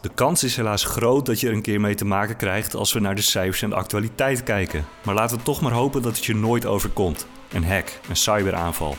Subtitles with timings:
[0.00, 2.92] De kans is helaas groot dat je er een keer mee te maken krijgt als
[2.92, 4.86] we naar de cijfers en de actualiteit kijken.
[5.04, 7.26] Maar laten we toch maar hopen dat het je nooit overkomt.
[7.52, 8.96] Een hack, een cyberaanval.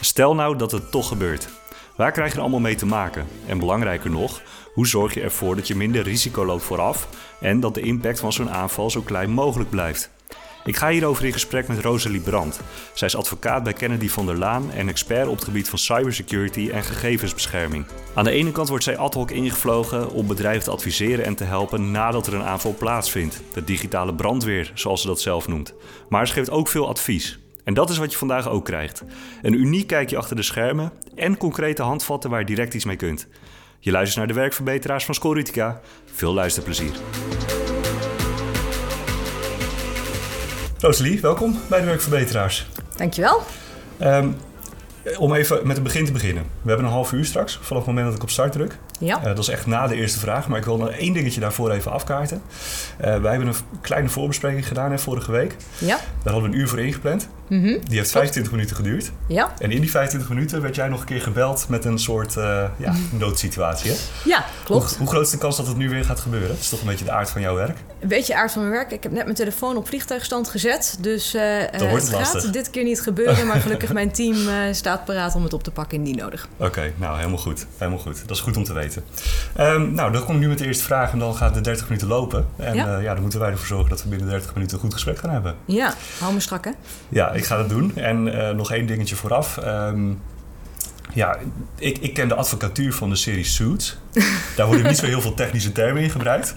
[0.00, 1.48] Stel nou dat het toch gebeurt.
[1.96, 3.26] Waar krijg je er allemaal mee te maken?
[3.46, 4.42] En belangrijker nog,
[4.74, 7.08] hoe zorg je ervoor dat je minder risico loopt vooraf
[7.40, 10.10] en dat de impact van zo'n aanval zo klein mogelijk blijft?
[10.64, 12.60] Ik ga hierover in gesprek met Rosalie Brandt.
[12.94, 16.70] Zij is advocaat bij Kennedy van der Laan en expert op het gebied van cybersecurity
[16.72, 17.86] en gegevensbescherming.
[18.14, 21.44] Aan de ene kant wordt zij ad hoc ingevlogen om bedrijven te adviseren en te
[21.44, 23.42] helpen nadat er een aanval plaatsvindt.
[23.52, 25.74] De digitale brandweer, zoals ze dat zelf noemt.
[26.08, 27.38] Maar ze geeft ook veel advies.
[27.64, 29.02] En dat is wat je vandaag ook krijgt.
[29.42, 33.26] Een uniek kijkje achter de schermen en concrete handvatten waar je direct iets mee kunt.
[33.78, 35.80] Je luistert naar de werkverbeteraars van Scoritica.
[36.04, 36.92] Veel luisterplezier.
[40.82, 42.66] Rosalie, welkom bij de Werkverbeteraars.
[42.96, 43.42] Dankjewel.
[44.00, 44.36] Um,
[45.18, 46.42] om even met het begin te beginnen.
[46.62, 48.78] We hebben een half uur straks, vanaf het moment dat ik op start druk.
[49.02, 49.18] Ja.
[49.18, 51.70] Uh, dat is echt na de eerste vraag, maar ik wil nog één dingetje daarvoor
[51.70, 52.42] even afkaarten.
[53.00, 55.56] Uh, wij hebben een kleine voorbespreking gedaan hè, vorige week.
[55.78, 55.96] Ja.
[55.96, 57.28] Daar hadden we een uur voor ingepland.
[57.48, 57.78] Mm -hmm.
[57.84, 59.10] Die heeft 25 minuten geduurd.
[59.28, 59.52] Ja.
[59.58, 62.64] En in die 25 minuten werd jij nog een keer gebeld met een soort uh,
[62.76, 63.90] ja, noodsituatie.
[63.90, 63.96] Hè?
[64.24, 64.88] Ja, klopt.
[64.88, 66.48] Hoe, hoe, groot is de kans dat het nu weer gaat gebeuren?
[66.48, 67.78] Dat is toch een beetje de aard van jouw werk?
[68.00, 68.92] Een beetje aard van mijn werk.
[68.92, 70.96] Ik heb net mijn telefoon op vliegtuigstand gezet.
[71.00, 72.42] Dus wordt het, lastig.
[72.42, 73.46] gaat dit keer niet gebeuren.
[73.46, 74.36] Maar gelukkig mijn team
[74.74, 76.48] staat paraat om het op te pakken indien nodig.
[76.56, 77.66] Oké, okay, nou helemaal goed.
[77.78, 78.20] Helemaal goed.
[78.26, 78.91] Dat is goed om te weten.
[79.60, 81.88] Um, nou, dan kom ik nu met de eerste vraag en dan gaat de 30
[81.88, 82.46] minuten lopen.
[82.56, 82.98] En Ja.
[82.98, 83.12] ja.
[83.12, 85.54] dan moeten wij ervoor zorgen dat we binnen 30 minuten een goed gesprek gaan hebben.
[85.64, 86.70] Ja, hou me strak hè.
[87.08, 87.96] Ja, ik ga dat doen.
[87.96, 89.56] En uh, nog één dingetje vooraf.
[89.64, 90.20] Um,
[91.14, 91.36] ja,
[91.78, 93.96] ik, ik ken de advocatuur van de serie Suits.
[94.56, 96.54] Daar worden niet zo heel veel technische termen in gebruikt.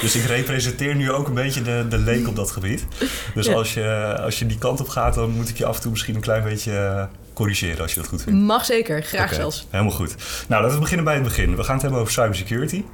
[0.00, 2.86] Dus ik representeer nu ook een beetje de, de leek op dat gebied.
[3.34, 3.52] Dus Ja.
[3.54, 5.90] als, je, als je die kant op gaat, dan moet ik je af en toe
[5.90, 8.40] misschien een klein beetje eh, corrigeren als je dat goed vindt.
[8.40, 9.66] Mag zeker, graag zelfs.
[9.70, 10.14] Helemaal goed.
[10.48, 11.56] Nou, laten we beginnen bij het begin.
[11.56, 12.84] We gaan het hebben over cybersecurity.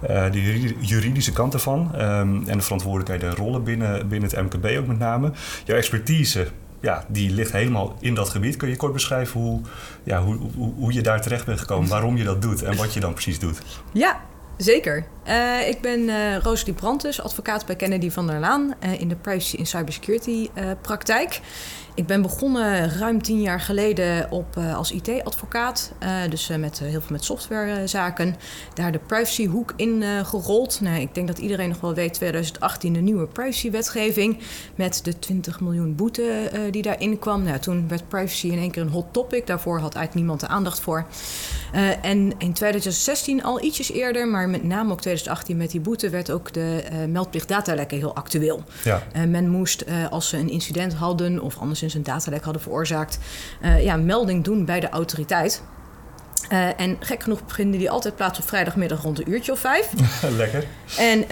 [0.00, 1.90] eh de juri- juridische kant ervan.
[1.94, 5.32] ehm, en de verantwoordelijkheden en rollen binnen, binnen het MKB ook met name.
[5.64, 6.46] Jouw expertise,
[6.80, 8.56] ja, die ligt helemaal in dat gebied.
[8.56, 9.60] Kun je kort beschrijven hoe,
[10.02, 12.94] ja, hoe, hoe, hoe je daar terecht bent gekomen, waarom je dat doet en wat
[12.94, 13.58] je dan precies doet?
[13.92, 14.20] Ja,
[14.56, 15.06] zeker.
[15.26, 16.74] Eh, ik ben eh Rosalie
[17.22, 20.48] advocaat bij Kennedy van der Laan eh, in de privacy en cybersecurity
[20.80, 21.40] praktijk.
[21.94, 25.92] Ik ben begonnen ruim tien jaar geleden op, als IT-advocaat.
[26.28, 28.36] dus met, heel veel met softwarezaken.
[28.74, 30.80] Daar de privacyhoek in gerold.
[30.80, 34.38] Nou, ik denk dat iedereen nog wel weet, 2018 de nieuwe privacywetgeving.
[34.74, 37.42] Met de 20 miljoen boete die daarin kwam.
[37.42, 39.46] Nou, toen werd privacy in één keer een hot topic.
[39.46, 41.06] Daarvoor had eigenlijk niemand de aandacht voor.
[42.02, 46.10] En in 2016 al ietsjes eerder, maar met name ook 2018 met die boete...
[46.10, 48.64] werd ook de eh, meldplicht datalekken heel actueel.
[48.84, 52.62] Ja, Eh, men moest, eh, als ze een incident hadden of anderszins een datalek hadden
[52.62, 53.18] veroorzaakt,
[53.80, 55.62] ja, melding doen bij de autoriteit.
[56.76, 59.92] En gek genoeg beginnen die altijd plaats op vrijdagmiddag rond een uurtje of vijf.
[60.36, 60.64] lekker.
[60.98, 61.24] En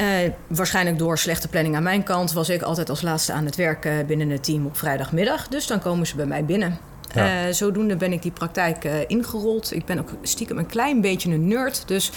[0.46, 4.06] waarschijnlijk door slechte planning aan mijn kant was ik altijd als laatste aan het werk
[4.06, 5.48] binnen het team op vrijdagmiddag.
[5.48, 6.78] Dus dan komen ze bij mij binnen.
[7.14, 7.46] Ja.
[7.46, 9.72] Eh, zodoende ben ik die praktijk eh, ingerold.
[9.72, 11.88] Ik ben ook stiekem een klein beetje een nerd.
[11.88, 12.12] Dus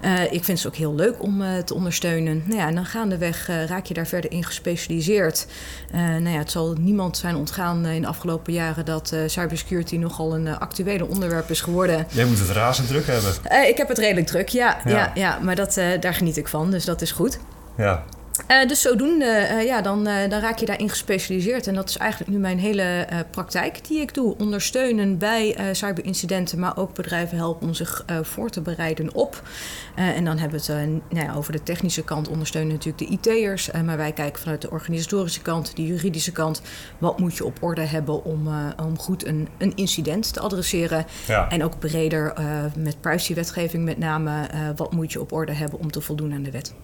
[0.00, 2.42] eh, ik vind het ook heel leuk om te ondersteunen.
[2.46, 5.46] Nou ja, en dan gaandeweg raak je daar verder in gespecialiseerd.
[5.92, 10.58] Nou ja, het zal niemand zijn ontgaan in de afgelopen jaren dat cybersecurity nogal een
[10.58, 12.06] actuele onderwerp is geworden.
[12.10, 13.32] Jij moet het razend druk hebben.
[13.68, 14.78] Ik heb het redelijk druk, ja.
[14.84, 14.90] Ja.
[14.90, 15.10] ja.
[15.14, 17.38] ja, maar dat, daar geniet ik van, dus dat is goed.
[17.76, 18.04] Ja,
[18.48, 21.66] Uh, dus zodoende, uh, ja, dan, uh, dan raak je daarin gespecialiseerd.
[21.66, 24.36] En dat is eigenlijk nu mijn hele praktijk die ik doe.
[24.38, 29.42] Ondersteunen bij cyberincidenten, maar ook bedrijven helpen om zich voor te bereiden op.
[29.94, 33.70] en dan hebben we het nou ja, over de technische kant ondersteunen natuurlijk de IT'ers.
[33.84, 36.62] maar wij kijken vanuit de organisatorische kant, de juridische kant.
[36.98, 38.48] Wat moet je op orde hebben om,
[38.82, 41.06] om goed een, een incident te adresseren?
[41.26, 41.48] ja.
[41.48, 42.34] En ook breder
[42.76, 44.46] met privacywetgeving met name.
[44.76, 46.74] wat moet je op orde hebben om te voldoen aan de wet?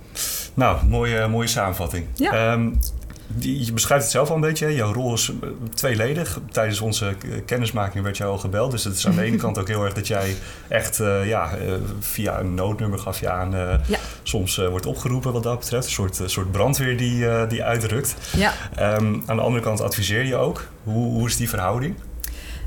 [0.56, 2.06] Nou, mooie, mooie samenvatting.
[2.14, 2.52] Ja.
[2.52, 2.78] Um,
[3.26, 4.74] die, je beschrijft het zelf al een beetje.
[4.74, 6.40] Jouw rol is eh, tweeledig.
[6.50, 7.14] Tijdens onze
[7.46, 8.70] kennismaking werd jou al gebeld.
[8.70, 10.36] Dus het is aan de ene kant ook heel erg dat jij
[10.68, 13.54] echt uh, ja, uh, via een noodnummer gaf je aan.
[13.54, 13.98] Uh, ja.
[14.22, 15.86] Soms wordt opgeroepen wat dat betreft.
[15.86, 18.16] Een soort, soort brandweer die, die uitrukt.
[18.36, 18.52] Ja.
[18.96, 20.66] Um, aan de andere kant adviseer je ook.
[20.82, 21.94] Hoe, hoe is die verhouding?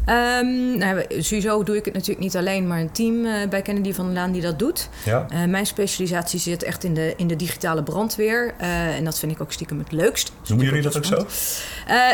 [0.09, 3.93] Um, nou, sowieso doe ik het natuurlijk niet alleen, maar een team uh, bij Kennedy
[3.93, 4.89] van der Laan die dat doet.
[5.05, 5.27] Ja.
[5.33, 8.53] Uh, mijn specialisatie zit echt in de, in de digitale brandweer.
[8.61, 10.31] Uh, en dat vind ik ook stiekem het leukst.
[10.47, 11.25] Noemen jullie dat ook zo?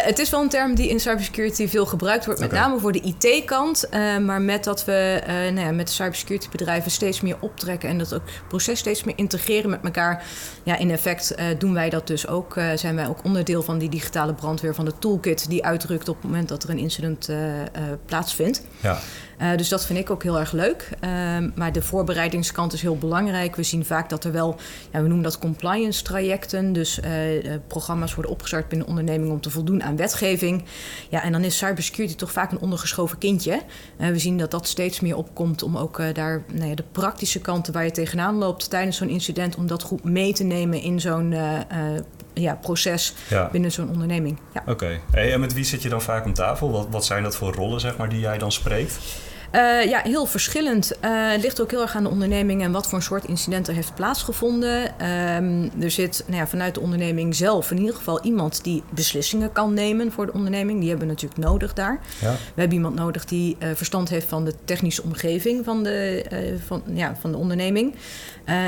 [0.05, 2.61] het is wel een term die in cybersecurity veel gebruikt wordt, met okay.
[2.61, 3.89] name voor de IT-kant.
[4.21, 8.25] maar met dat we nou ja, met cybersecurity bedrijven steeds meer optrekken en dat ook
[8.25, 10.23] het proces steeds meer integreren met elkaar.
[10.63, 12.59] Ja, in effect doen wij dat dus ook.
[12.75, 16.25] zijn wij ook onderdeel van die digitale brandweer, van de toolkit die uitrukt op het
[16.25, 17.29] moment dat er een incident
[18.05, 18.61] plaatsvindt.
[18.81, 18.99] Ja.
[19.41, 20.89] Uh, dus dat vind ik ook heel erg leuk.
[21.03, 21.09] Uh,
[21.55, 23.55] maar de voorbereidingskant is heel belangrijk.
[23.55, 24.55] We zien vaak dat er wel,
[24.91, 26.73] ja, we noemen dat compliance trajecten.
[26.73, 30.63] Dus uh, programma's worden opgestart binnen ondernemingen om te voldoen aan wetgeving.
[31.09, 33.61] Ja, en dan is cybersecurity toch vaak een ondergeschoven kindje.
[33.97, 37.73] we zien dat dat steeds meer opkomt om ook daar nou ja, de praktische kanten
[37.73, 41.35] waar je tegenaan loopt tijdens zo'n incident, om dat goed mee te nemen in zo'n
[42.35, 43.49] ja, proces ja.
[43.51, 44.37] binnen zo'n onderneming.
[44.53, 44.63] Ja.
[44.67, 44.99] Oké.
[45.11, 46.71] Hey, en met wie zit je dan vaak om tafel?
[46.71, 48.99] Wat, wat zijn dat voor rollen zeg maar, die jij dan spreekt?
[49.51, 50.91] Uh, ja, heel verschillend.
[50.91, 53.67] Uh, het ligt ook heel erg aan de onderneming en wat voor een soort incident
[53.67, 54.83] er heeft plaatsgevonden.
[54.83, 59.51] Um, er zit nou ja, vanuit de onderneming zelf in ieder geval iemand die beslissingen
[59.51, 60.79] kan nemen voor de onderneming.
[60.79, 61.99] Die hebben we natuurlijk nodig daar.
[62.21, 62.31] Ja.
[62.31, 66.25] We hebben iemand nodig die uh, verstand heeft van de technische omgeving van de,
[66.65, 67.95] van, ja, van de onderneming.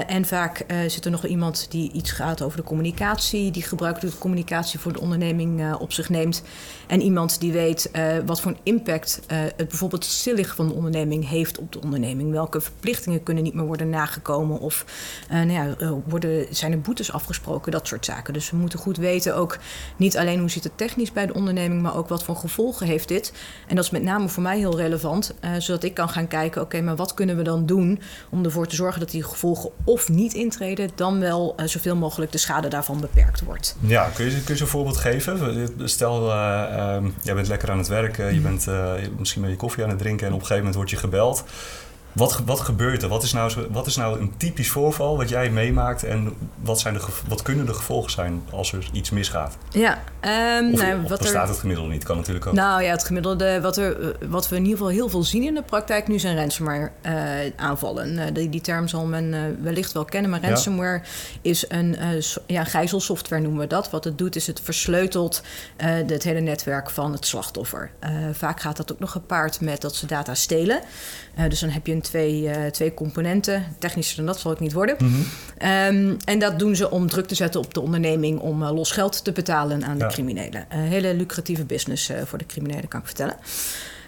[0.08, 4.80] en vaak zit er nog iemand die iets gaat over de communicatie, die gebruikelijke communicatie
[4.80, 6.44] voor de onderneming op zich neemt.
[6.88, 7.92] En iemand die weet
[8.26, 12.32] wat voor een impact het bijvoorbeeld stilliggen van de onderneming heeft op de onderneming.
[12.32, 14.60] Welke verplichtingen kunnen niet meer worden nagekomen?
[14.60, 14.86] Of
[15.32, 17.72] uh, nou ja, eh, worden, zijn er boetes afgesproken?
[17.72, 18.34] Dat soort zaken.
[18.34, 19.58] Dus we moeten goed weten ook
[19.98, 23.08] niet alleen hoe zit het technisch bij de onderneming, maar ook wat voor gevolgen heeft
[23.08, 23.34] dit.
[23.68, 26.62] En dat is met name voor mij heel relevant, uh, zodat ik kan gaan kijken,
[26.62, 28.00] oké, maar wat kunnen we dan doen
[28.30, 32.32] om ervoor te zorgen dat die gevolgen of niet intreden, dan wel uh, zoveel mogelijk
[32.32, 33.76] de schade daarvan beperkt wordt.
[33.80, 35.70] Ja, kun je, kun je een voorbeeld geven?
[35.84, 38.68] Stel, uh, jij bent lekker aan het werken, je bent
[39.18, 41.44] misschien met je koffie aan het drinken en op een gegeven moment word je gebeld.
[42.18, 43.10] Wat, wat gebeurt er?
[43.10, 46.94] Wat is, nou, wat is nou een typisch voorval wat jij meemaakt en wat, zijn
[46.94, 49.58] de, wat kunnen de gevolgen zijn als er iets misgaat?
[49.70, 50.04] Ja,
[50.60, 52.04] um, of, nou, wat bestaat er, het gemiddelde niet?
[52.04, 52.54] Kan natuurlijk ook.
[52.54, 55.54] Nou ja, het gemiddelde, wat, er, wat we in ieder geval heel veel zien in
[55.54, 57.14] de praktijk nu zijn ransomware uh,
[57.56, 58.14] aanvallen.
[58.14, 61.02] Uh, die, die term zal men uh, wellicht wel kennen, maar ransomware
[61.42, 61.96] is een
[62.46, 63.90] ja, gijzelsoftware noemen we dat.
[63.90, 65.42] Wat het doet is het versleutelt
[65.78, 67.92] het hele netwerk van het slachtoffer.
[68.32, 70.82] vaak gaat dat ook nog gepaard met dat ze data stelen.
[71.48, 73.64] dus dan heb je een twee, uh, twee componenten.
[73.80, 74.96] Technischer dan dat zal ik niet worden.
[75.00, 76.08] Mm -hmm.
[76.10, 78.92] um, en dat doen ze om druk te zetten op de onderneming om uh, los
[78.92, 80.08] geld te betalen aan ja.
[80.08, 80.66] de criminelen.
[80.70, 83.36] Een hele lucratieve business voor de criminelen, kan ik vertellen.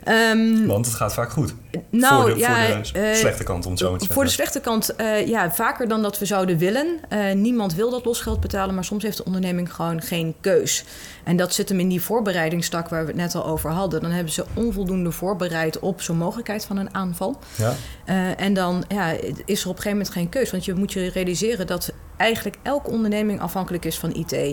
[0.07, 1.54] Um, Want het gaat vaak goed.
[1.89, 4.16] Nou, voor de, ja, voor de slechte kant, om het zo te zeggen.
[4.16, 7.00] Voor de slechte kant, uh, ja, vaker dan dat we zouden willen.
[7.13, 10.83] Uh, niemand wil dat losgeld betalen, maar soms heeft de onderneming gewoon geen keus.
[11.24, 14.01] En dat zit hem in die voorbereidingstak waar we het net al over hadden.
[14.01, 17.39] Dan hebben ze onvoldoende voorbereid op zo'n mogelijkheid van een aanval.
[17.56, 17.75] Ja.
[18.06, 19.12] Uh, en dan ja,
[19.45, 20.51] is er op een gegeven moment geen keus.
[20.51, 24.31] Want je moet je realiseren dat eigenlijk elke onderneming afhankelijk is van IT.
[24.31, 24.50] Uh,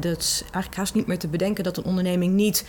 [0.00, 2.64] dat is eigenlijk haast niet meer te bedenken dat een onderneming niet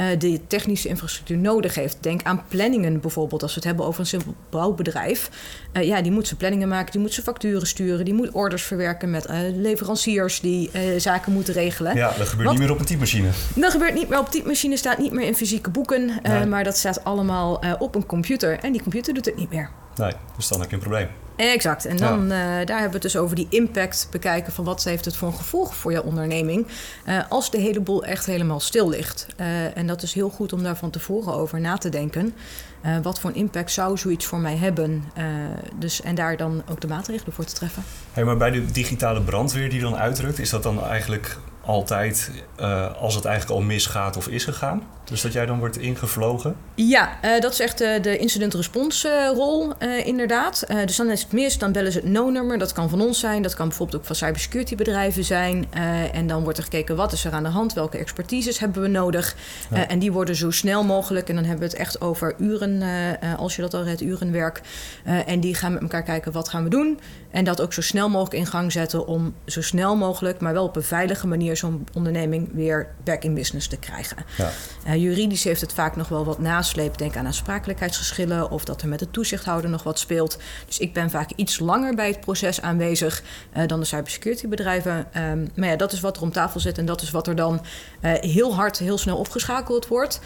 [0.00, 1.96] uh, de technische infrastructuur nodig heeft.
[2.00, 3.42] Denk aan planningen bijvoorbeeld.
[3.44, 5.30] Als we het hebben over een simpel bouwbedrijf.
[5.72, 8.62] Uh, ja, die moet ze planningen maken, die moet ze facturen sturen, die moet orders
[8.62, 11.96] verwerken met leveranciers die zaken moeten regelen.
[11.96, 13.28] Ja, dat gebeurt niet meer op een typemachine.
[13.54, 16.10] Dat gebeurt niet meer op een typemachine, staat niet meer in fysieke boeken.
[16.22, 16.46] Nee.
[16.46, 18.58] Maar dat staat allemaal op een computer.
[18.58, 19.70] En die computer doet het niet meer.
[19.96, 21.08] Nee, dus dan heb je een probleem.
[21.36, 21.84] Exact.
[21.84, 22.60] En dan, ja.
[22.60, 25.28] uh, daar hebben we het dus over die impact bekijken van wat heeft het voor
[25.28, 26.66] een gevolg voor je onderneming
[27.08, 29.26] uh, als de hele boel echt helemaal stil ligt.
[29.40, 32.34] Uh, en dat is heel goed om daar van tevoren over na te denken.
[33.02, 35.04] wat voor een impact zou zoiets voor mij hebben?
[35.78, 37.82] dus, en daar dan ook de maatregelen voor te treffen.
[38.12, 42.30] Hey, maar bij de digitale brandweer die dan uitrukt, is dat dan eigenlijk altijd
[42.60, 44.82] uh, als het eigenlijk al misgaat of is gegaan?
[45.04, 46.56] Dus dat jij dan wordt ingevlogen?
[46.74, 49.72] Ja, uh, dat is echt uh, de incident response rol,
[50.04, 50.66] inderdaad.
[50.84, 52.58] dus dan is het mis, dan bellen ze het no-nummer.
[52.58, 55.66] Dat kan van ons zijn, dat kan bijvoorbeeld ook van cybersecurity bedrijven zijn.
[56.12, 58.88] en dan wordt er gekeken wat is er aan de hand, welke expertises hebben we
[58.88, 59.36] nodig.
[59.70, 59.88] Ja.
[59.88, 62.82] en die worden zo snel mogelijk, en dan hebben we het echt over uren,
[63.36, 64.60] als je dat al redt, urenwerk.
[65.04, 66.98] en die gaan met elkaar kijken wat gaan we doen.
[67.30, 70.64] En dat ook zo snel mogelijk in gang zetten om zo snel mogelijk, maar wel
[70.64, 74.16] op een veilige manier zo'n onderneming weer back in business te krijgen.
[74.36, 74.50] Ja.
[74.86, 76.98] Uh, juridisch heeft het vaak nog wel wat nasleep.
[76.98, 80.38] Denk aan aansprakelijkheidsgeschillen of dat er met de toezichthouder nog wat speelt.
[80.66, 83.22] Dus ik ben vaak iets langer bij het proces aanwezig
[83.56, 85.06] uh, dan de cybersecurity bedrijven.
[85.16, 87.36] Um, maar ja, dat is wat er om tafel zit en dat is wat er
[87.36, 87.64] dan
[88.02, 90.20] uh, heel hard, heel snel opgeschakeld wordt.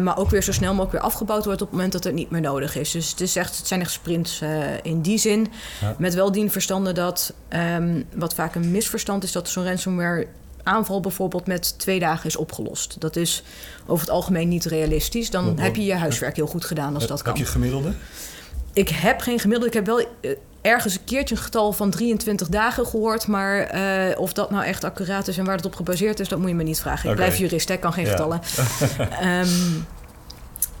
[0.00, 2.30] maar ook weer zo snel mogelijk weer afgebouwd wordt op het moment dat het niet
[2.30, 2.90] meer nodig is.
[2.90, 4.42] Dus het, is echt, het zijn echt sprints
[4.82, 5.46] in die zin.
[5.80, 5.94] Ja.
[5.98, 10.26] Met wel dien verstande dat, um, wat vaak een misverstand is, dat zo'n ransomware
[10.62, 13.00] aanval bijvoorbeeld met twee dagen is opgelost.
[13.00, 13.42] Dat is
[13.86, 15.30] over het algemeen niet realistisch.
[15.30, 17.32] Dan heb je je huiswerk heel goed gedaan als dat kan.
[17.32, 17.92] Heb je gemiddelde?
[18.72, 19.66] Ik heb geen gemiddelde.
[19.66, 23.26] Ik heb wel uh, ergens een keertje een getal van 23 dagen gehoord.
[23.26, 26.38] Maar uh, of dat nou echt accuraat is en waar het op gebaseerd is, dat
[26.38, 27.10] moet je me niet vragen.
[27.10, 28.10] Ik blijf jurist, ik kan geen ja.
[28.10, 28.40] getallen.
[29.22, 29.86] um,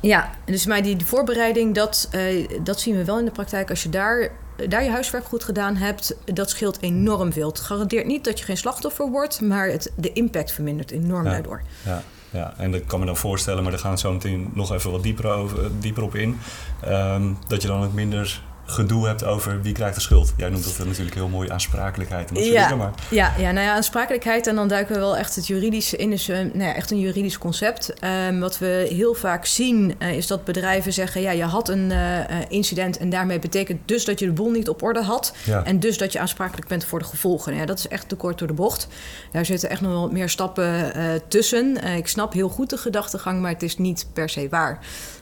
[0.00, 3.70] ja, dus maar die, die voorbereiding, dat, uh, dat zien we wel in de praktijk.
[3.70, 4.30] Als je daar
[4.68, 7.48] daar je huiswerk goed gedaan hebt, dat scheelt enorm veel.
[7.48, 11.30] Het garandeert niet dat je geen slachtoffer wordt, maar het, de impact vermindert enorm ja.
[11.30, 11.62] daardoor.
[11.84, 12.02] Ja.
[12.30, 14.90] Ja, en dat kan me dan voorstellen, maar daar gaan we zo meteen nog even
[14.90, 16.38] wat dieper, over, dieper op in.
[16.82, 20.32] Ehm, dat je dan ook minder gedoe hebt over wie krijgt de schuld.
[20.36, 22.92] Jij noemt dat natuurlijk heel mooi aansprakelijkheid en dat ja, maar...
[23.10, 26.12] Ja, ja, nou ja, aansprakelijkheid en dan duiken we wel echt het juridische in.
[26.12, 27.92] is nou ja, echt een juridisch concept.
[28.28, 31.20] Um, wat we heel vaak zien uh, is dat bedrijven zeggen...
[31.20, 34.68] ja, je had een uh, incident en daarmee betekent dus dat je de boel niet
[34.68, 35.34] op orde had...
[35.44, 35.64] Ja.
[35.64, 37.54] en dus dat je aansprakelijk bent voor de gevolgen.
[37.54, 38.88] Ja, dat is echt te kort door de bocht.
[39.32, 41.84] Daar zitten echt nog wel meer stappen uh, tussen.
[41.96, 44.78] ik snap heel goed de gedachtegang, maar het is niet per se waar.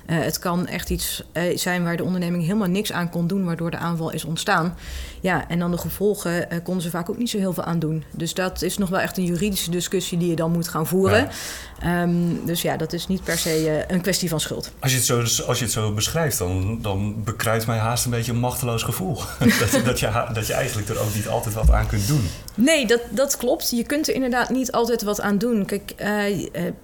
[0.06, 1.22] Het kan echt iets
[1.54, 4.76] zijn waar de onderneming helemaal niks aan kon doen, waardoor de aanval is ontstaan.
[5.20, 7.78] Ja, en dan de gevolgen uh, konden ze vaak ook niet zo heel veel aan
[7.78, 8.04] doen.
[8.10, 11.28] Dus dat is nog wel echt een juridische discussie die je dan moet gaan voeren.
[11.80, 12.02] Ja.
[12.02, 14.72] Um, dus ja, dat is niet per se een kwestie van schuld.
[14.78, 17.24] Als je het zo, als je het zo beschrijft, dan, dan
[17.66, 19.14] mij haast een beetje een machteloos gevoel.
[19.60, 22.28] dat, dat, je, dat je eigenlijk er ook niet altijd wat aan kunt doen.
[22.54, 23.70] Nee, dat, dat klopt.
[23.70, 25.64] Je kunt er inderdaad niet altijd wat aan doen.
[25.64, 25.94] Kijk,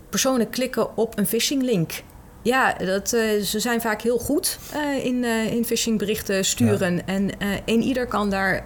[0.08, 2.02] personen klikken op een phishing link.
[2.42, 6.94] Ja, dat, uh, ze zijn vaak heel goed uh, in, uh, in phishingberichten sturen.
[6.94, 7.02] Ja.
[7.04, 7.30] En
[7.64, 8.62] een ieder kan daar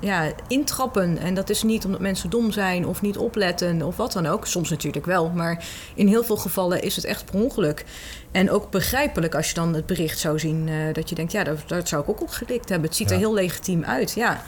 [0.00, 1.18] ja, intrappen.
[1.18, 4.46] En dat is niet omdat mensen dom zijn of niet opletten of wat dan ook.
[4.46, 7.84] Soms natuurlijk wel, maar in heel veel gevallen is het echt per ongeluk.
[8.32, 11.32] En ook begrijpelijk als je dan het bericht zou zien dat je denkt...
[11.32, 12.88] ja, dat, dat zou ik ook op geklikt hebben.
[12.88, 13.14] Het ziet ja.
[13.14, 14.42] er heel legitiem uit, ja.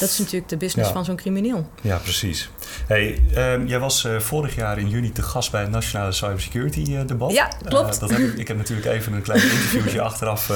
[0.00, 0.94] Dat is natuurlijk de business ja.
[0.94, 1.68] van zo'n crimineel.
[1.80, 2.50] Ja, precies.
[2.86, 6.84] Hey, um, jij was uh, vorig jaar in juni te gast bij het Nationale Cybersecurity
[6.88, 7.32] uh, debat.
[7.32, 7.94] Ja, klopt.
[7.94, 10.52] Uh, dat heb ik, ik heb natuurlijk even een klein interviewtje achteraf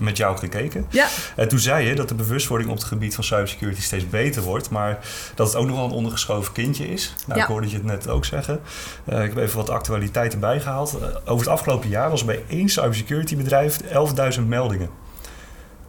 [0.00, 0.86] met jou gekeken.
[0.90, 1.08] Ja.
[1.36, 4.70] En toen zei je dat de bewustwording op het gebied van cybersecurity steeds beter wordt,
[4.70, 4.98] maar
[5.34, 7.14] dat het ook nog wel een ondergeschoven kindje is.
[7.26, 7.44] Nou, ja.
[7.44, 8.60] ik hoorde je het net ook zeggen.
[9.04, 10.98] ik heb even wat actualiteit erbij gehaald.
[11.24, 13.78] over het afgelopen jaar was er bij één cybersecurity bedrijf
[14.36, 15.01] 11.000 meldingen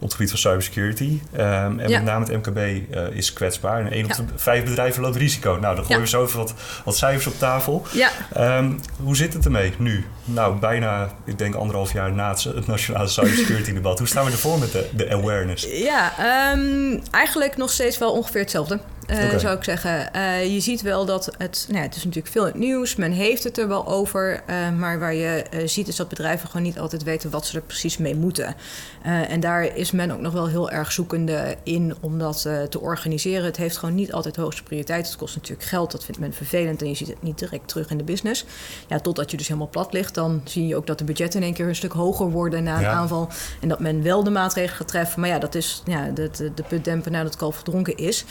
[0.03, 1.19] op het gebied van cybersecurity.
[1.33, 1.39] Um,
[1.79, 1.97] en ja.
[1.97, 3.79] met name het MKB uh, is kwetsbaar.
[3.79, 5.57] En één op de vijf bedrijven loopt risico.
[5.61, 6.53] Nou, dan gooien we zo even wat,
[6.85, 7.85] wat cijfers op tafel.
[7.91, 8.09] Ja.
[8.57, 10.05] Um, hoe zit het ermee nu?
[10.23, 13.99] Nou, bijna, ik denk anderhalf jaar na het, het nationale cybersecurity debat.
[13.99, 15.67] Hoe staan we ervoor met de, de awareness?
[15.71, 16.13] Ja,
[16.53, 18.79] um, eigenlijk nog steeds wel ongeveer hetzelfde.
[19.07, 19.39] Uh, okay.
[19.39, 20.09] zou ik zeggen.
[20.15, 22.95] Uh, je ziet wel dat het, nou ja, het is natuurlijk veel in het nieuws.
[22.95, 24.43] Men heeft het er wel over.
[24.49, 27.63] Uh, maar waar je ziet is dat bedrijven gewoon niet altijd weten wat ze er
[27.63, 28.55] precies mee moeten.
[29.03, 33.45] en daar is men ook nog wel heel erg zoekende in om dat te organiseren.
[33.45, 35.05] Het heeft gewoon niet altijd de hoogste prioriteit.
[35.07, 36.81] Het kost natuurlijk geld, dat vindt men vervelend.
[36.81, 38.45] En je ziet het niet direct terug in de business.
[38.87, 41.45] Ja, totdat je dus helemaal plat ligt, dan zie je ook dat de budgetten in
[41.45, 42.91] één keer een stuk hoger worden na een ja.
[42.91, 43.29] aanval.
[43.61, 45.19] En dat men wel de maatregelen gaat treffen.
[45.19, 48.25] Maar ja, dat is ja, de, de, de put dempen nadat het kalf verdronken is.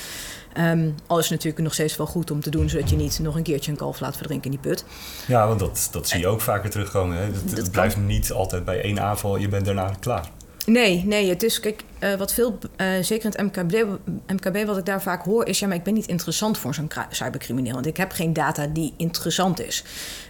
[0.59, 3.19] Um, al is het natuurlijk nog steeds wel goed om te doen, zodat je niet
[3.19, 4.85] nog een keertje een kalf laat verdrinken in die put.
[5.27, 7.17] Ja, want dat, dat zie je ook vaker terugkomen.
[7.17, 7.23] Hè?
[7.23, 10.31] Het, het blijft niet altijd bij één aanval, je bent daarna klaar.
[10.67, 13.87] Nee, nee, het is, kijk, uh, wat veel, uh, zeker in het MKB,
[14.27, 16.91] MKB, wat ik daar vaak hoor, is ja, maar ik ben niet interessant voor zo'n
[17.11, 19.85] cybercrimineel, want ik heb geen data die interessant is.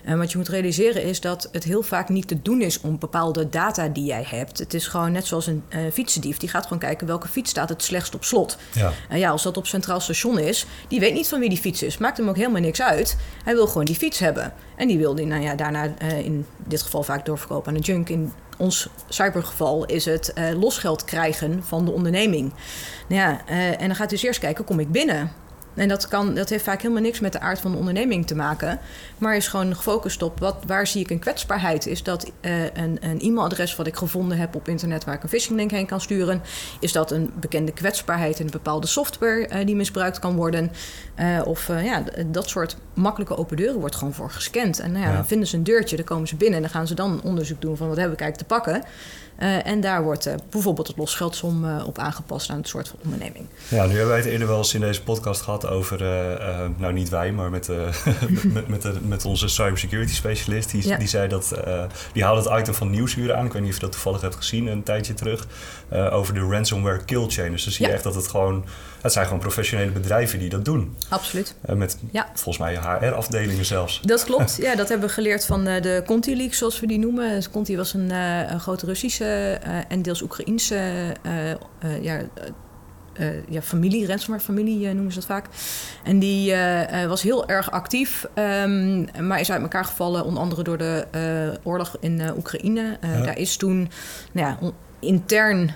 [0.04, 2.98] En wat je moet realiseren is dat het heel vaak niet te doen is om
[2.98, 4.58] bepaalde data die jij hebt.
[4.58, 7.68] Het is gewoon net zoals een uh, fietsendief, die gaat gewoon kijken welke fiets staat
[7.68, 8.56] het slechtst op slot.
[8.72, 8.92] Ja.
[9.08, 11.82] En ja, als dat op Centraal Station is, die weet niet van wie die fiets
[11.82, 13.16] is, maakt hem ook helemaal niks uit.
[13.44, 14.52] Hij wil gewoon die fiets hebben.
[14.76, 18.08] En die wil die, nou ja, daarna in dit geval vaak doorverkopen aan een junk.
[18.08, 22.52] In ons cybergeval is het uh, losgeld krijgen van de onderneming.
[23.08, 25.41] Nou ja, uh, en dan gaat u dus eerst kijken, kom ik binnen?
[25.74, 28.34] En dat, kan, dat heeft vaak helemaal niks met de aard van de onderneming te
[28.34, 28.78] maken.
[29.18, 31.86] Maar is gewoon gefocust op wat, waar zie ik een kwetsbaarheid.
[31.86, 35.28] Is dat uh, een, een e-mailadres wat ik gevonden heb op internet waar ik een
[35.28, 36.42] phishing link heen kan sturen?
[36.80, 40.72] Is dat een bekende kwetsbaarheid in een bepaalde software uh, die misbruikt kan worden?
[41.20, 44.78] Uh, of ja, dat soort makkelijke open deuren wordt gewoon voor gescand.
[44.78, 45.16] En nou ja, ja.
[45.16, 47.60] dan vinden ze een deurtje, dan komen ze binnen en dan gaan ze dan onderzoek
[47.60, 48.84] doen van wat heb ik eigenlijk te pakken.
[49.38, 52.98] Uh, en daar wordt uh, bijvoorbeeld het losgeldsom uh, op aangepast aan het soort van
[53.04, 53.46] onderneming.
[53.68, 56.02] Ja, nu hebben wij het eerder wel eens in deze podcast gehad over,
[56.76, 57.68] nou niet wij, maar met,
[58.52, 60.70] met, met, de, met, onze cybersecurity specialist.
[60.70, 60.96] Die, ja.
[60.96, 61.52] die zei dat,
[62.12, 63.46] die haalde het item van Nieuwsuur aan.
[63.46, 65.46] Ik weet niet of je dat toevallig hebt gezien een tijdje terug.
[65.90, 67.50] over de ransomware kill chain.
[67.50, 67.94] Dus dan zie je ja.
[67.94, 68.64] echt dat het gewoon,
[69.00, 70.96] het zijn gewoon professionele bedrijven die dat doen.
[71.08, 71.54] Absoluut.
[71.66, 72.30] met ja.
[72.34, 74.00] volgens mij HR-afdelingen zelfs.
[74.00, 77.30] Dat klopt, ja, dat hebben we geleerd van de Conti Leaks, zoals we die noemen.
[77.30, 81.16] Dus Conti was een, een grote Russische en deels Oekraïense
[83.20, 85.46] uh, ja, ja, familie, ransomware-familie noemen ze dat vaak.
[86.04, 86.54] En die
[87.08, 91.06] was heel erg actief, um, maar is uit elkaar gevallen, onder andere door de
[91.62, 92.98] oorlog in Oekraïne.
[93.00, 93.20] Ja.
[93.22, 93.90] Daar is toen,
[94.32, 95.70] nou ja, intern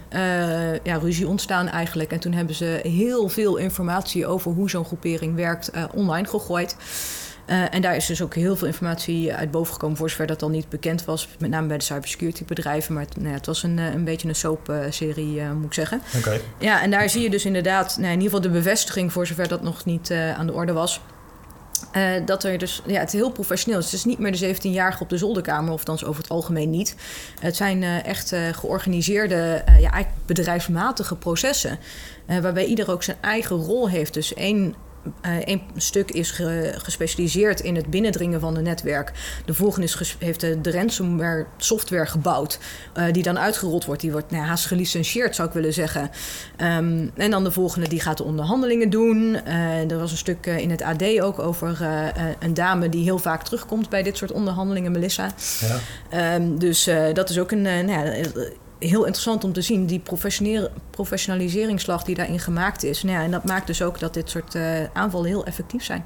[0.82, 2.12] ja, ruzie ontstaan eigenlijk.
[2.12, 6.76] En toen hebben ze heel veel informatie over hoe zo'n groepering werkt online gegooid.
[7.46, 10.42] Uh, en daar is dus ook heel veel informatie uit boven gekomen, voor zover dat
[10.42, 11.28] al niet bekend was.
[11.38, 12.94] Met name bij de cybersecurity bedrijven.
[12.94, 16.02] Maar het, nou ja, het was een, een beetje een soap-serie, uh, moet ik zeggen.
[16.16, 16.40] Okay.
[16.58, 19.48] Ja, en daar zie je dus inderdaad, nou, in ieder geval de bevestiging, voor zover
[19.48, 21.00] dat nog niet uh, aan de orde was.
[21.96, 23.78] Uh, dat er dus, ja, het is heel professioneel.
[23.78, 26.70] Dus het is niet meer de 17-jarige op de zolderkamer, of dan over het algemeen
[26.70, 26.96] niet.
[27.40, 31.78] Het zijn uh, echt uh, georganiseerde, ja, eigenlijk bedrijfsmatige processen.
[32.26, 34.14] waarbij ieder ook zijn eigen rol heeft.
[34.14, 34.74] Dus één
[35.22, 39.12] Eén uh, stuk is ge, gespecialiseerd in het binnendringen van een netwerk.
[39.44, 42.58] De volgende is heeft de, de ransomware software gebouwd,
[42.96, 44.00] uh, die dan uitgerold wordt.
[44.00, 46.10] Die wordt nou, haast gelicentieerd, zou ik willen zeggen.
[46.58, 49.38] Um, en dan de volgende die gaat de onderhandelingen doen.
[49.46, 51.78] Uh, er was een stuk in het AD ook over
[52.38, 55.30] een dame die heel vaak terugkomt bij dit soort onderhandelingen, Melissa.
[56.10, 56.34] Ja.
[56.34, 57.62] Um, dus dat is ook een.
[57.62, 58.26] nou
[58.78, 60.02] heel interessant om te zien, die
[60.90, 63.02] professionaliseringsslag die daarin gemaakt is.
[63.02, 66.04] Nou ja, en dat maakt dus ook dat dit soort uh, aanvallen heel effectief zijn.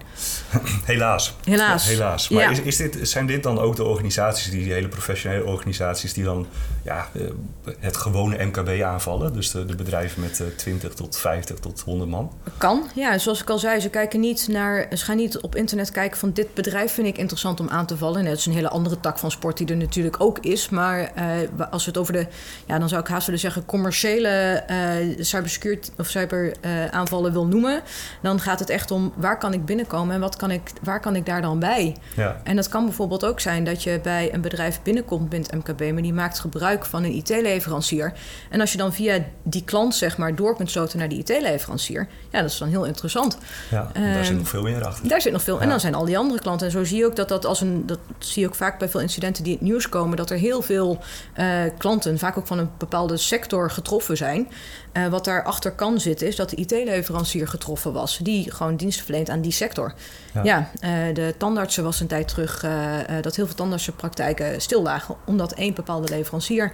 [0.84, 1.34] Helaas.
[1.44, 1.84] Helaas.
[1.84, 2.28] Ja, helaas.
[2.28, 2.50] Maar ja.
[2.50, 6.24] is, is dit, zijn dit dan ook de organisaties, die, die hele professionele organisaties, die
[6.24, 6.46] dan
[6.82, 7.30] ja, uh,
[7.78, 9.32] het gewone MKB aanvallen?
[9.32, 12.32] Dus de, de bedrijven met uh, 20 tot 50 tot 100 man?
[12.56, 13.18] Kan, ja.
[13.18, 16.32] Zoals ik al zei, ze kijken niet naar, ze gaan niet op internet kijken van
[16.32, 18.18] dit bedrijf vind ik interessant om aan te vallen.
[18.18, 20.68] En dat is een hele andere tak van sport die er natuurlijk ook is.
[20.68, 22.26] Maar uh, als we het over de
[22.66, 27.82] ja, dan zou ik haast willen zeggen, commerciële uh, cybersecurity of cyberaanvallen uh, wil noemen,
[28.22, 31.16] dan gaat het echt om waar kan ik binnenkomen en wat kan ik, waar kan
[31.16, 31.96] ik daar dan bij?
[32.16, 32.40] Ja.
[32.44, 36.02] En dat kan bijvoorbeeld ook zijn dat je bij een bedrijf binnenkomt binnen MKB, maar
[36.02, 38.12] die maakt gebruik van een IT-leverancier.
[38.50, 42.08] En als je dan via die klant zeg maar door kunt stoten naar die IT-leverancier,
[42.30, 43.38] ja, dat is dan heel interessant.
[43.70, 45.08] Ja, daar zit ehm, nog veel meer achter.
[45.08, 45.56] Daar zit nog veel.
[45.56, 45.62] Ja.
[45.62, 46.66] En dan zijn al die andere klanten.
[46.66, 48.88] En zo zie je ook dat dat als een, dat zie je ook vaak bij
[48.88, 50.98] veel incidenten die in het nieuws komen, dat er heel veel
[51.38, 54.48] uh, klanten, vaak ook van een bepaalde sector getroffen zijn.
[54.92, 59.30] Uh, wat daarachter kan zitten, is dat de IT-leverancier getroffen was, die gewoon dienst verleent
[59.30, 59.92] aan die sector.
[60.34, 60.70] Ja, ja
[61.08, 65.52] uh, de tandartsen was een tijd terug uh, dat heel veel tandartsenpraktijken stil lagen, omdat
[65.52, 66.72] één bepaalde leverancier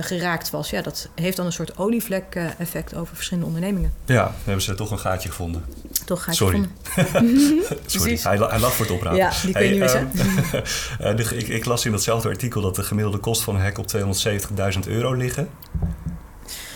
[0.00, 0.70] geraakt was.
[0.70, 3.92] Ja, dat heeft dan een soort olievlek-effect over verschillende ondernemingen.
[4.04, 5.64] Ja, hebben ze toch een gaatje gevonden.
[6.04, 6.68] Toch gaatje Sorry.
[6.82, 7.76] gevonden.
[7.86, 9.18] Sorry, hij, hij lag voor het oprapen.
[9.18, 10.56] Ja, die kun je hey, niet missen.
[11.02, 13.86] Um, ik, ik las in datzelfde artikel dat de gemiddelde kost van een hack op
[13.96, 15.48] 270.000 euro liggen.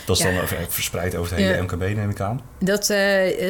[0.04, 0.32] Dat is ja.
[0.32, 1.62] dan verspreid over het hele ja.
[1.62, 2.40] MKB, neem ik aan.
[2.58, 2.98] Dat uh,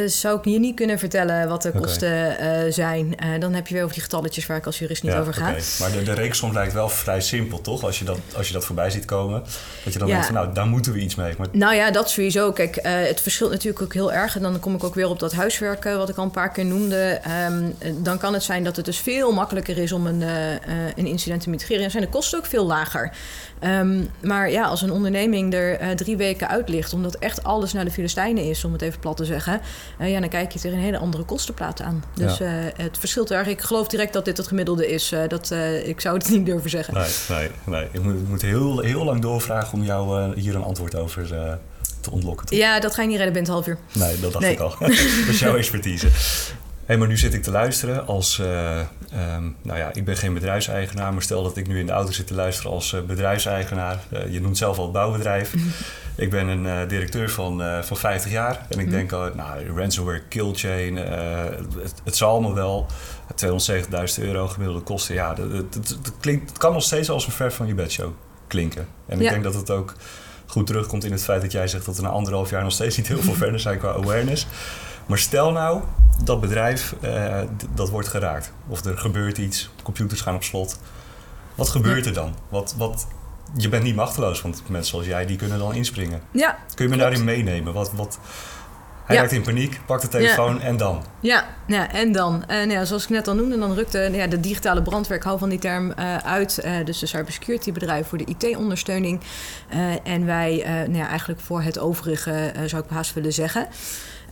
[0.07, 3.07] zou ik je niet kunnen vertellen wat de kosten uh, zijn.
[3.07, 5.35] Uh, dan heb je weer over die getalletjes waar ik als jurist niet ja, over
[5.35, 5.49] ga.
[5.49, 5.63] Okay.
[5.81, 7.85] Maar de, de rekensom lijkt wel vrij simpel, toch?
[7.85, 9.43] Als je dat, als je dat voorbij ziet komen.
[9.85, 11.35] Dat je dan denkt van, nou, daar moeten we iets mee.
[11.39, 11.47] Maar...
[11.53, 12.53] Nou ja, dat sowieso.
[12.53, 14.37] Kijk, het verschilt natuurlijk ook heel erg.
[14.37, 16.65] En dan kom ik ook weer op dat huiswerk wat ik al een paar keer
[16.65, 17.21] noemde.
[17.49, 20.23] Um, dan kan het zijn dat het dus veel makkelijker is om een,
[20.97, 21.85] een incident te mitigeren.
[21.85, 23.13] En zijn de kosten ook veel lager.
[23.65, 26.93] Um, maar ja, als een onderneming er drie weken uit ligt...
[26.93, 29.61] omdat echt alles naar de Filistijnen is, om het even plat te zeggen...
[30.01, 32.05] Uh, ja, dan kijk je tegen een hele andere kostenplaat aan.
[32.15, 32.45] Dus ja.
[32.45, 33.47] uh, het verschilt erg.
[33.47, 35.13] Ik geloof direct dat dit het gemiddelde is.
[35.13, 35.51] Uh, dat,
[35.85, 36.95] ik zou het niet durven zeggen.
[36.95, 37.89] Nee, nee, nee.
[37.93, 41.29] Ik moet, ik moet heel, heel lang doorvragen om jou hier een antwoord over
[42.01, 42.47] te ontlokken.
[42.47, 42.59] Toch?
[42.59, 44.03] Ja, dat ga je niet redden binnen het half uur.
[44.03, 44.53] Nee, dat dacht nee.
[44.53, 44.75] ik al.
[44.79, 44.89] dat
[45.29, 46.09] is jouw expertise.
[46.85, 48.39] Hey, maar nu zit ik te luisteren als...
[48.39, 48.81] Uh,
[49.15, 51.13] um, nou ja, ik ben geen bedrijfseigenaar...
[51.13, 53.99] maar stel dat ik nu in de auto zit te luisteren als uh, bedrijfseigenaar.
[54.13, 55.55] Uh, je noemt zelf al het bouwbedrijf.
[56.17, 58.67] ik ben een directeur van, van 50 jaar.
[58.69, 60.97] En ik denk, nou, ransomware, killchain...
[60.97, 62.87] Het, het, zal allemaal wel.
[63.47, 65.15] 270.000 euro gemiddelde kosten.
[65.15, 68.13] Ja, het, het, het, klinkt, kan nog steeds als een ver van je bedshow
[68.47, 68.87] klinken.
[69.07, 69.31] En ik ja.
[69.31, 69.95] denk dat het ook
[70.47, 71.87] goed terugkomt in het feit dat jij zegt...
[71.87, 74.47] dat er na anderhalf jaar nog steeds niet heel veel verder zijn qua awareness...
[75.07, 75.83] Maar stel nou,
[76.25, 77.41] dat bedrijf, uh,
[77.75, 78.53] dat wordt geraakt.
[78.69, 80.79] Of er gebeurt iets, computers gaan op slot.
[81.55, 82.35] Wat gebeurt er dan?
[82.49, 83.07] Wat, wat,
[83.57, 86.21] je bent niet machteloos, want mensen zoals jij, die kunnen dan inspringen.
[86.31, 87.73] Ja, Kun je me daarin meenemen?
[87.73, 88.19] Wat, wat,
[89.05, 89.23] hij ja.
[89.23, 90.61] raakt in paniek, pakt de telefoon ja.
[90.61, 91.05] en dan?
[91.21, 92.45] Ja, ja en dan.
[92.47, 95.23] En ja, zoals ik net al noemde, dan rukt de, ja, de digitale brandweer, ik
[95.23, 96.61] hou van die term, uh, uit.
[96.65, 99.21] Uh, dus de cybersecurity bedrijf voor de IT-ondersteuning.
[99.75, 103.69] Uh, en wij, nou ja, eigenlijk voor het overige, zou ik haast willen zeggen.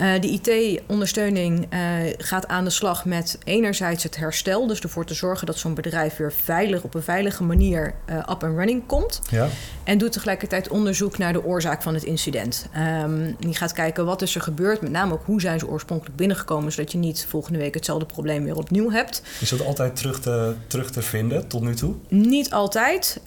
[0.00, 1.78] Uh, de IT-ondersteuning uh,
[2.18, 6.16] gaat aan de slag met enerzijds het herstel, dus ervoor te zorgen dat zo'n bedrijf
[6.16, 9.20] weer veilig op een veilige manier uh, up and running komt.
[9.30, 9.48] Ja.
[9.84, 12.66] En doet tegelijkertijd onderzoek naar de oorzaak van het incident.
[13.02, 16.16] Um, die gaat kijken wat is er gebeurd, met name ook hoe zijn ze oorspronkelijk
[16.16, 19.22] binnengekomen, zodat je niet volgende week hetzelfde probleem weer opnieuw hebt.
[19.40, 21.94] Is dat altijd terug te, terug te vinden tot nu toe?
[22.08, 23.20] Niet altijd.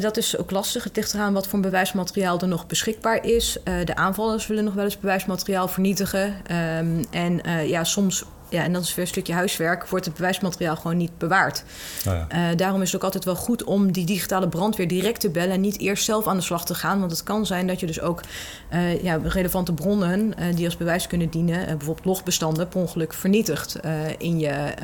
[0.00, 0.84] dat is ook lastig.
[0.84, 3.58] Het ligt eraan wat voor bewijsmateriaal er nog beschikbaar is.
[3.84, 5.84] de aanvallers willen nog wel eens bewijsmateriaal vernietigen.
[5.90, 10.14] Um, en uh, ja, soms, ja, en dat is weer een stukje huiswerk, wordt het
[10.14, 11.64] bewijsmateriaal gewoon niet bewaard.
[12.06, 12.50] Oh ja.
[12.50, 15.54] uh, daarom is het ook altijd wel goed om die digitale brandweer direct te bellen
[15.54, 16.98] en niet eerst zelf aan de slag te gaan.
[16.98, 18.20] Want het kan zijn dat je dus ook
[18.72, 23.78] uh, ja, relevante bronnen die als bewijs kunnen dienen, bijvoorbeeld logbestanden, per ongeluk vernietigt
[24.18, 24.74] in je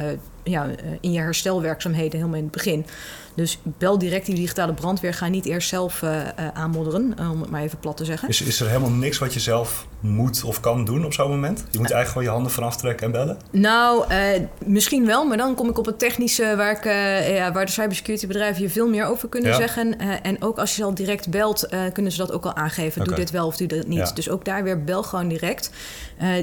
[0.44, 0.66] ja,
[1.00, 2.86] in je herstelwerkzaamheden helemaal in het begin.
[3.34, 5.14] Dus bel direct die digitale brandweer.
[5.14, 6.24] Ga niet eerst zelf uh, uh,
[6.54, 8.28] aanmodderen, om het maar even plat te zeggen.
[8.28, 11.58] Is, is er helemaal niks wat je zelf moet of kan doen op zo'n moment?
[11.58, 13.36] Je moet eigenlijk gewoon je handen vanaf trekken en bellen?
[13.50, 14.18] Nou, uh,
[14.64, 17.72] misschien wel, maar dan kom ik op het technische waar, ik, uh, ja, waar de
[17.72, 19.56] cybersecurity bedrijven je veel meer over kunnen ja.
[19.56, 19.98] zeggen.
[20.22, 23.02] En ook als je al direct belt, kunnen ze dat ook al aangeven.
[23.02, 23.14] Okay.
[23.14, 23.98] Doe dit wel of doe dit niet.
[23.98, 24.12] Ja.
[24.14, 25.70] Dus ook daar weer bel gewoon direct.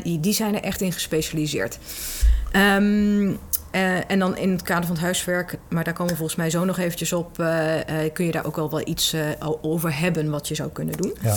[0.04, 1.80] Die, die, zijn er echt in gespecialiseerd.
[2.56, 3.40] Um,
[3.72, 6.50] uh, en dan in het kader van het huiswerk, maar daar komen we volgens mij
[6.50, 9.16] zo nog eventjes op, uh, uh, kun je daar ook wel wel iets
[9.62, 11.14] over hebben wat je zou kunnen doen.
[11.22, 11.36] Ja.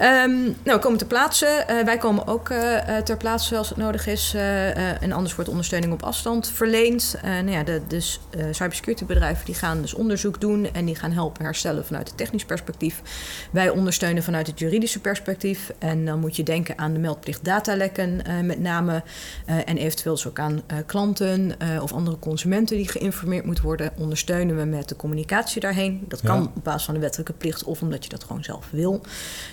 [0.00, 1.64] Um, nou, we komen ter plaatse.
[1.70, 4.32] Uh, wij komen ook uh, ter plaatse als het nodig is.
[4.34, 7.16] Uh, en anders wordt ondersteuning op afstand verleend.
[7.22, 11.44] nou ja, de dus, cybersecurity bedrijven die gaan dus onderzoek doen en die gaan helpen
[11.44, 13.02] herstellen vanuit het technisch perspectief.
[13.50, 15.72] Wij ondersteunen vanuit het juridische perspectief.
[15.78, 19.02] En dan moet je denken aan de meldplicht datalekken met name.
[19.46, 23.92] en eventueel dus ook aan klanten of andere consumenten die geïnformeerd moeten worden.
[23.98, 26.04] Ondersteunen we met de communicatie daarheen.
[26.08, 26.50] Dat kan ja.
[26.54, 29.00] op basis van de wettelijke plicht of omdat je dat gewoon zelf wil.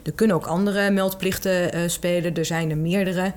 [0.04, 2.36] Er kunnen ook andere meldplichten uh, spelen.
[2.36, 3.34] Er zijn er meerdere.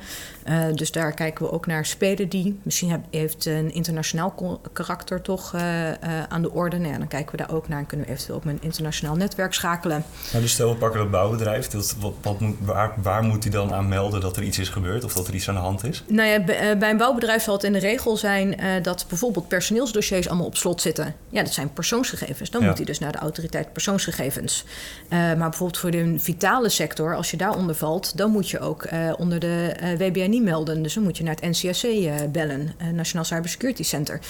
[0.48, 1.86] Uh, dus daar kijken we ook naar.
[1.86, 2.58] Spelen die?
[2.62, 5.92] Misschien heb, heeft een internationaal karakter toch uh,
[6.28, 6.78] aan de orde.
[6.78, 9.16] Nou ja, dan kijken we daar ook naar en kunnen we eventueel met een internationaal
[9.16, 10.04] netwerk schakelen.
[10.30, 11.68] Nou, dus stel we pakken dat bouwbedrijf.
[11.68, 14.68] Dat, wat, wat moet, waar, waar moet hij dan aan melden dat er iets is
[14.68, 16.04] gebeurd of dat er iets aan de hand is?
[16.06, 16.40] Nou ja,
[16.76, 20.80] bij een bouwbedrijf zal het in de regel zijn dat bijvoorbeeld personeelsdossiers allemaal op slot
[20.80, 21.14] zitten.
[21.28, 22.50] Ja, dat zijn persoonsgegevens.
[22.50, 22.66] Dan ja.
[22.66, 24.64] moet hij dus naar de autoriteit persoonsgegevens.
[25.08, 29.12] maar bijvoorbeeld voor de vitale sector, als je daaronder valt, dan moet je ook uh,
[29.18, 30.82] onder de uh, WBN niet melden.
[30.82, 34.20] Dus dan moet je naar het NCSC uh, bellen, Nationaal Cybersecurity Center.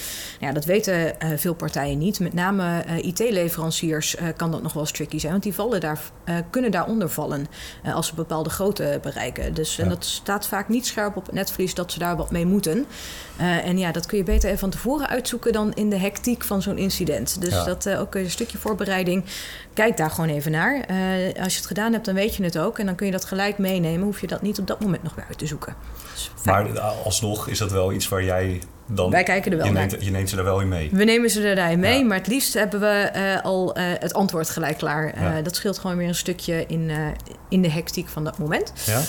[0.40, 2.20] Ja, dat weten veel partijen niet.
[2.20, 6.00] Met name IT-leveranciers kan dat nog wel eens tricky zijn, want die vallen daar,
[6.50, 7.46] kunnen daaronder vallen
[7.94, 9.54] als ze bepaalde grootte bereiken.
[9.54, 9.82] Dus ja.
[9.82, 12.86] en dat staat vaak niet scherp op het netvlies dat ze daar wat mee moeten.
[13.38, 16.62] en ja, dat kun je beter even van tevoren uitzoeken dan in de hectiek van
[16.62, 17.40] zo'n incident.
[17.40, 17.64] Dus ja.
[17.64, 19.24] dat ook een stukje voorbereiding.
[19.74, 20.86] Kijk daar gewoon even naar.
[21.40, 22.78] als je het gedaan hebt, dan weet je het ook.
[22.78, 24.04] En dan kun je dat gelijk meenemen.
[24.04, 25.74] Hoef je dat niet op dat moment nog weer uit te zoeken.
[26.12, 29.10] Dus maar alsnog is dat wel iets waar jij dan...
[29.10, 29.86] Wij kijken er wel je naar.
[29.86, 30.90] Neemt, je neemt ze er wel in mee.
[30.92, 31.98] We nemen ze erin mee.
[31.98, 32.04] Ja.
[32.04, 35.14] Maar het liefst hebben we uh, al uh, het antwoord gelijk klaar.
[35.16, 35.42] Uh, ja.
[35.42, 36.90] Dat scheelt gewoon weer een stukje in,
[37.48, 38.72] in de hectiek van dat moment.
[38.86, 39.00] Ja.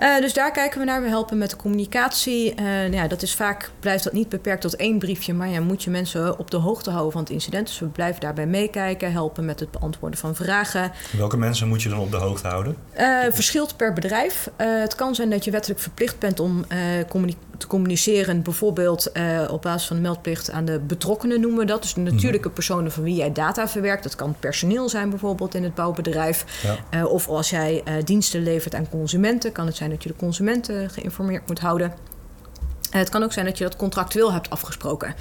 [0.00, 1.02] Uh, dus daar kijken we naar.
[1.02, 2.54] We helpen met de communicatie.
[2.60, 5.82] Uh, ja, dat is vaak, blijft dat niet beperkt tot één briefje, maar ja, moet
[5.82, 7.66] je mensen op de hoogte houden van het incident.
[7.66, 10.92] Dus we blijven daarbij meekijken, helpen met het beantwoorden van vragen.
[11.16, 12.76] Welke mensen moet je dan op de hoogte houden?
[12.98, 14.50] Uh, verschilt per bedrijf.
[14.56, 16.64] het kan zijn dat je wettelijk verplicht bent om
[17.08, 19.12] communi te communiceren, bijvoorbeeld
[19.50, 21.82] op basis van de meldplicht aan de betrokkenen noemen we dat.
[21.82, 24.02] Dus de natuurlijke personen van wie jij data verwerkt.
[24.02, 26.44] Dat kan personeel zijn bijvoorbeeld in het bouwbedrijf.
[26.90, 27.06] Ja.
[27.06, 31.46] of als jij diensten levert aan consumenten, kan het zijn dat je de consumenten geïnformeerd
[31.46, 31.92] moet houden.
[32.90, 35.14] Het kan ook zijn dat je dat contractueel hebt afgesproken.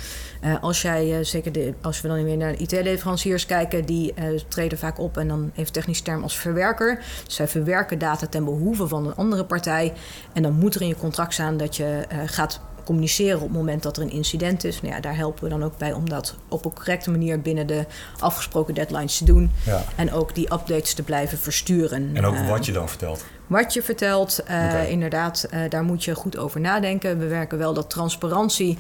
[0.44, 4.40] Uh, als jij, uh, zeker de, als we dan weer naar IT-leveranciers kijken, die uh,
[4.48, 7.04] treden vaak op en dan heeft technisch term als verwerker.
[7.26, 9.94] Dus zij verwerken data ten behoeve van een andere partij.
[10.34, 13.84] En dan moet er in je contract staan dat je gaat communiceren op het moment
[13.84, 14.82] dat er een incident is.
[14.82, 17.68] Nou ja, daar helpen we dan ook bij om dat op een correcte manier binnen
[17.68, 17.86] de
[18.20, 19.52] afgesproken deadlines te doen.
[19.66, 19.84] Ja.
[19.96, 22.10] En ook die updates te blijven versturen.
[22.14, 24.40] En ook wat je dan vertelt wat je vertelt.
[24.40, 24.90] Uh, okay.
[24.90, 27.20] Inderdaad, uh, daar moet je goed over nadenken.
[27.20, 28.78] We werken wel dat transparantie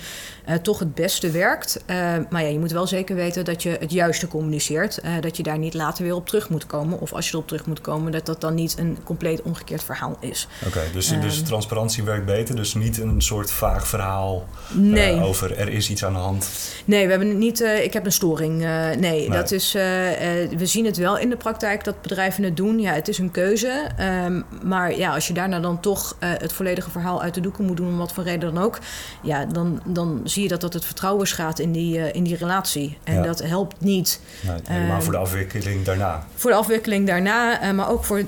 [0.49, 1.83] uh, toch het beste werkt.
[2.29, 5.01] maar ja, je moet wel zeker weten dat je het juiste communiceert.
[5.21, 6.99] dat je daar niet later weer op terug moet komen.
[6.99, 10.17] Of als je erop terug moet komen, dat dat dan niet een compleet omgekeerd verhaal
[10.19, 10.47] is.
[10.65, 12.55] Oké, okay, dus, dus transparantie werkt beter.
[12.55, 15.21] Dus niet een soort vaag verhaal nee.
[15.21, 16.49] over er is iets aan de hand.
[16.85, 17.61] Nee, we hebben niet.
[17.61, 18.57] ik heb een storing.
[18.57, 19.71] Nee, nee, dat is.
[19.71, 22.79] we zien het wel in de praktijk dat bedrijven het doen.
[22.79, 23.91] Ja, het is een keuze.
[24.25, 27.65] Um, maar ja, als je daarna dan toch uh, het volledige verhaal uit de doeken
[27.65, 28.79] moet doen, om wat voor reden dan ook,
[29.21, 32.35] ja, dan, dan zie je dat dat het vertrouwen schaadt in die, uh, in die
[32.37, 32.97] relatie.
[33.03, 33.21] En ja.
[33.21, 34.19] dat helpt niet.
[34.41, 36.25] Nee, helemaal uh, voor de afwikkeling daarna.
[36.35, 38.21] Voor de afwikkeling daarna, maar ook voor,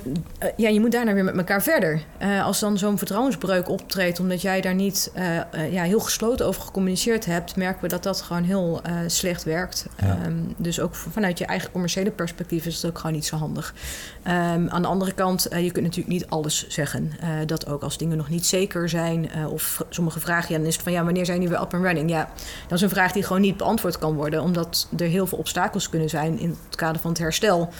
[0.56, 2.02] ja, je moet daarna weer met elkaar verder.
[2.42, 5.12] als dan zo'n vertrouwensbreuk optreedt, omdat jij daar niet
[5.70, 9.86] ja, heel gesloten over gecommuniceerd hebt, merken we dat dat gewoon heel slecht werkt.
[10.02, 10.18] Ja.
[10.26, 13.74] Um, dus ook vanuit je eigen commerciële perspectief is het ook gewoon niet zo handig.
[14.26, 17.12] Um, aan de andere kant, je kunt natuurlijk niet niet alles zeggen.
[17.22, 19.30] Uh, dat ook als dingen nog niet zeker zijn.
[19.36, 21.74] Uh, of sommige vragen, ja, dan is het van ja, wanneer zijn die weer up
[21.74, 22.10] and running?
[22.10, 22.30] Ja,
[22.68, 25.88] dat is een vraag die gewoon niet beantwoord kan worden, omdat er heel veel obstakels
[25.88, 27.72] kunnen zijn in het kader van het herstel.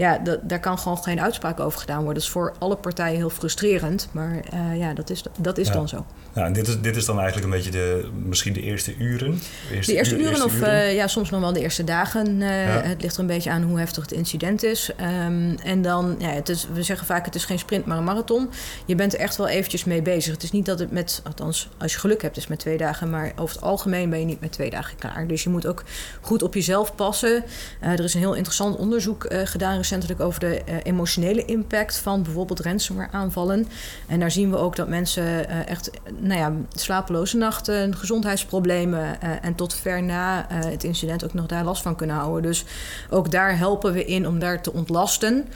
[0.00, 2.14] Ja, daar kan gewoon geen uitspraak over gedaan worden.
[2.14, 5.72] Dat is voor alle partijen heel frustrerend, maar uh, ja, dat is, dat is ja.
[5.72, 6.06] dan zo.
[6.34, 9.40] Ja, en dit is, dit is dan eigenlijk een beetje de, misschien de eerste uren?
[9.68, 10.72] De eerste, de eerste uren, of uren?
[10.72, 12.40] Uh, ja, soms nog wel de eerste dagen.
[12.40, 12.80] Uh, ja.
[12.82, 14.90] Het ligt er een beetje aan hoe heftig het incident is.
[15.26, 18.04] Um, en dan, ja, het is, we zeggen vaak het is geen sprint, maar een
[18.04, 18.50] marathon.
[18.86, 20.32] Je bent er echt wel eventjes mee bezig.
[20.32, 23.10] Het is niet dat het met, althans als je geluk hebt, is met twee dagen.
[23.10, 25.26] Maar over het algemeen ben je niet met twee dagen klaar.
[25.26, 25.84] Dus je moet ook
[26.20, 27.44] goed op jezelf passen.
[27.80, 33.12] Er is een heel interessant onderzoek gedaan recentelijk over de emotionele impact van bijvoorbeeld ransomware
[33.12, 33.68] aanvallen.
[34.06, 39.74] En daar zien we ook dat mensen echt nou ja, slapeloze nachten, gezondheidsproblemen en tot
[39.74, 42.42] ver na het incident ook nog daar last van kunnen houden.
[42.42, 42.64] Dus
[43.10, 45.48] ook daar helpen we in om daar te ontlasten.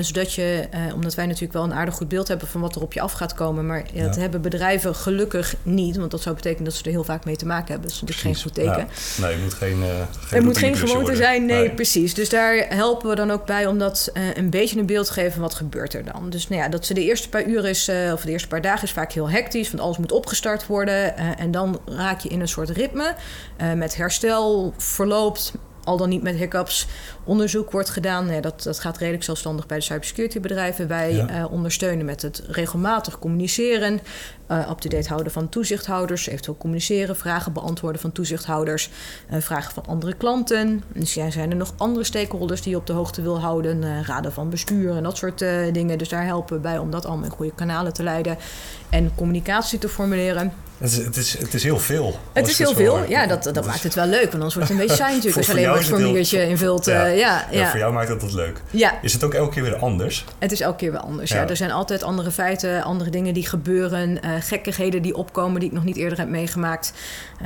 [0.00, 2.92] Zodat je, omdat wij natuurlijk wel een aardig goed beeld hebben van wat er op
[2.92, 3.66] je af gaat komen.
[3.66, 5.96] Maar ja, dat hebben bedrijven gelukkig niet.
[5.96, 7.82] Want dat zou betekenen dat ze er heel vaak mee te maken hebben.
[7.82, 8.86] Dat is natuurlijk geen goed teken.
[9.16, 9.26] Ja.
[9.26, 9.82] Nee, je moet geen.
[10.20, 11.46] Geen er moet geen gewoonte zijn.
[11.46, 12.14] Nee, precies.
[12.14, 15.32] Dus daar helpen we dan ook bij om dat een beetje een beeld te geven
[15.32, 16.30] van wat gebeurt er dan.
[16.30, 18.82] Dus nou ja, dat ze de eerste paar uur is, of de eerste paar dagen
[18.82, 19.70] is vaak heel hectisch.
[19.70, 21.16] Want alles moet opgestart worden.
[21.16, 23.14] en dan raak je in een soort ritme.
[23.76, 25.52] met herstel verloopt
[25.84, 26.86] al dan niet met hiccups.
[27.24, 28.30] Onderzoek wordt gedaan.
[28.30, 30.88] Ja, dat, dat gaat redelijk zelfstandig bij de cybersecurity bedrijven.
[30.88, 34.00] Wij uh, ondersteunen met het regelmatig communiceren.
[34.50, 36.26] Uh, up-to-date houden van toezichthouders.
[36.26, 38.90] Eventueel communiceren, vragen beantwoorden van toezichthouders.
[39.30, 40.82] Uh, vragen van andere klanten.
[40.92, 44.04] Dus ja, zijn er nog andere stakeholders die je op de hoogte wil houden.
[44.04, 45.38] raden van bestuur en dat soort
[45.72, 45.98] dingen.
[45.98, 48.38] Dus daar helpen we bij om dat allemaal in goede kanalen te leiden.
[48.90, 50.52] En communicatie te formuleren.
[50.78, 52.18] Het is, het is, het is heel veel.
[52.32, 53.26] Het is heel veel, ja.
[53.26, 54.22] Dat, dat, maakt het wel leuk.
[54.22, 55.36] Want anders wordt het een beetje saai natuurlijk.
[55.36, 56.84] Als je alleen maar het formuliertje invult.
[56.84, 57.06] Ja.
[57.06, 57.70] Uh, ja, ja.
[57.70, 58.60] voor jou maakt dat dat leuk.
[58.70, 58.98] Ja.
[59.02, 60.24] Is het ook elke keer weer anders?
[60.38, 61.48] Het is elke keer weer anders, ja.
[61.48, 64.10] Er zijn altijd andere feiten, andere dingen die gebeuren.
[64.10, 66.92] Uh, gekkigheden die opkomen die ik nog niet eerder heb meegemaakt.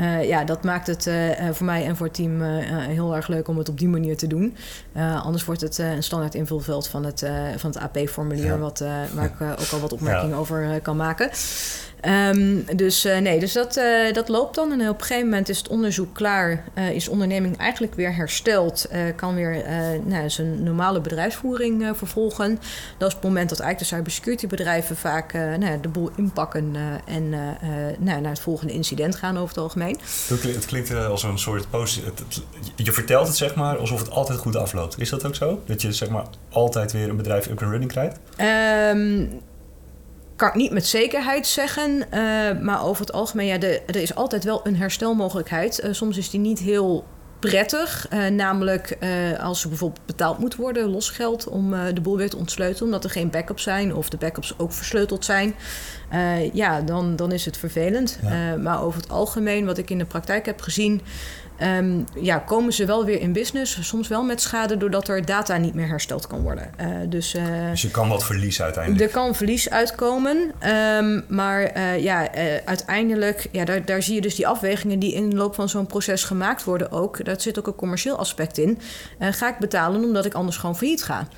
[0.01, 1.11] Uh, ja, dat maakt het
[1.53, 4.27] voor mij en voor het team heel erg leuk om het op die manier te
[4.27, 4.57] doen.
[5.23, 8.59] anders wordt het een standaard invulveld van het, van het AP-formulier...
[8.59, 11.31] wat waar ik ook al wat opmerkingen over kan maken.
[12.07, 14.73] Um, dus uh, nee, dus dat, uh, dat loopt dan.
[14.73, 16.65] En op een gegeven moment is het onderzoek klaar.
[16.75, 18.89] Uh, is de onderneming eigenlijk weer hersteld.
[19.17, 19.65] kan weer
[20.05, 22.59] nou, zijn normale bedrijfsvoering vervolgen.
[22.99, 26.75] Dat is het moment dat eigenlijk de cybersecurity bedrijven vaak nou, de boel inpakken.
[27.05, 27.29] en
[27.99, 29.99] nou, naar het volgende incident gaan over het algemeen.
[30.29, 32.01] Het klinkt als een soort post.
[32.77, 35.01] Je vertelt het zeg maar alsof het altijd goed afloopt.
[35.01, 35.63] Is dat ook zo?
[35.67, 38.19] Dat je zeg maar altijd weer een bedrijf up and running krijgt?
[38.95, 39.41] Um,
[40.37, 41.91] kan ik niet met zekerheid zeggen.
[41.91, 45.85] Uh, maar over het algemeen, ja, de, er is altijd wel een herstelmogelijkheid.
[45.85, 47.05] Uh, soms is die niet heel
[47.39, 48.07] prettig.
[48.13, 48.99] Uh, namelijk
[49.41, 53.11] als er bijvoorbeeld betaald moet worden, losgeld om de boel weer te ontsleutelen, omdat er
[53.11, 55.55] geen backups zijn of de backups ook versleuteld zijn.
[56.53, 58.19] ja, dan, dan is het vervelend.
[58.23, 58.57] Ja.
[58.57, 61.01] maar over het algemeen, wat ik in de praktijk heb gezien,
[61.63, 63.79] Um, ja, komen ze wel weer in business.
[63.89, 66.71] Soms wel met schade doordat er data niet meer hersteld kan worden.
[66.81, 69.05] Uh, dus, uh, dus je kan wat verlies uiteindelijk.
[69.05, 70.53] Er kan verlies uitkomen.
[70.99, 72.29] Um, maar uh, ja,
[72.65, 75.87] uiteindelijk, ja, daar, daar zie je dus die afwegingen die in de loop van zo'n
[75.87, 77.25] proces gemaakt worden ook.
[77.25, 78.79] Daar zit ook een commercieel aspect in.
[79.19, 81.29] ga ik betalen omdat ik anders gewoon failliet ga?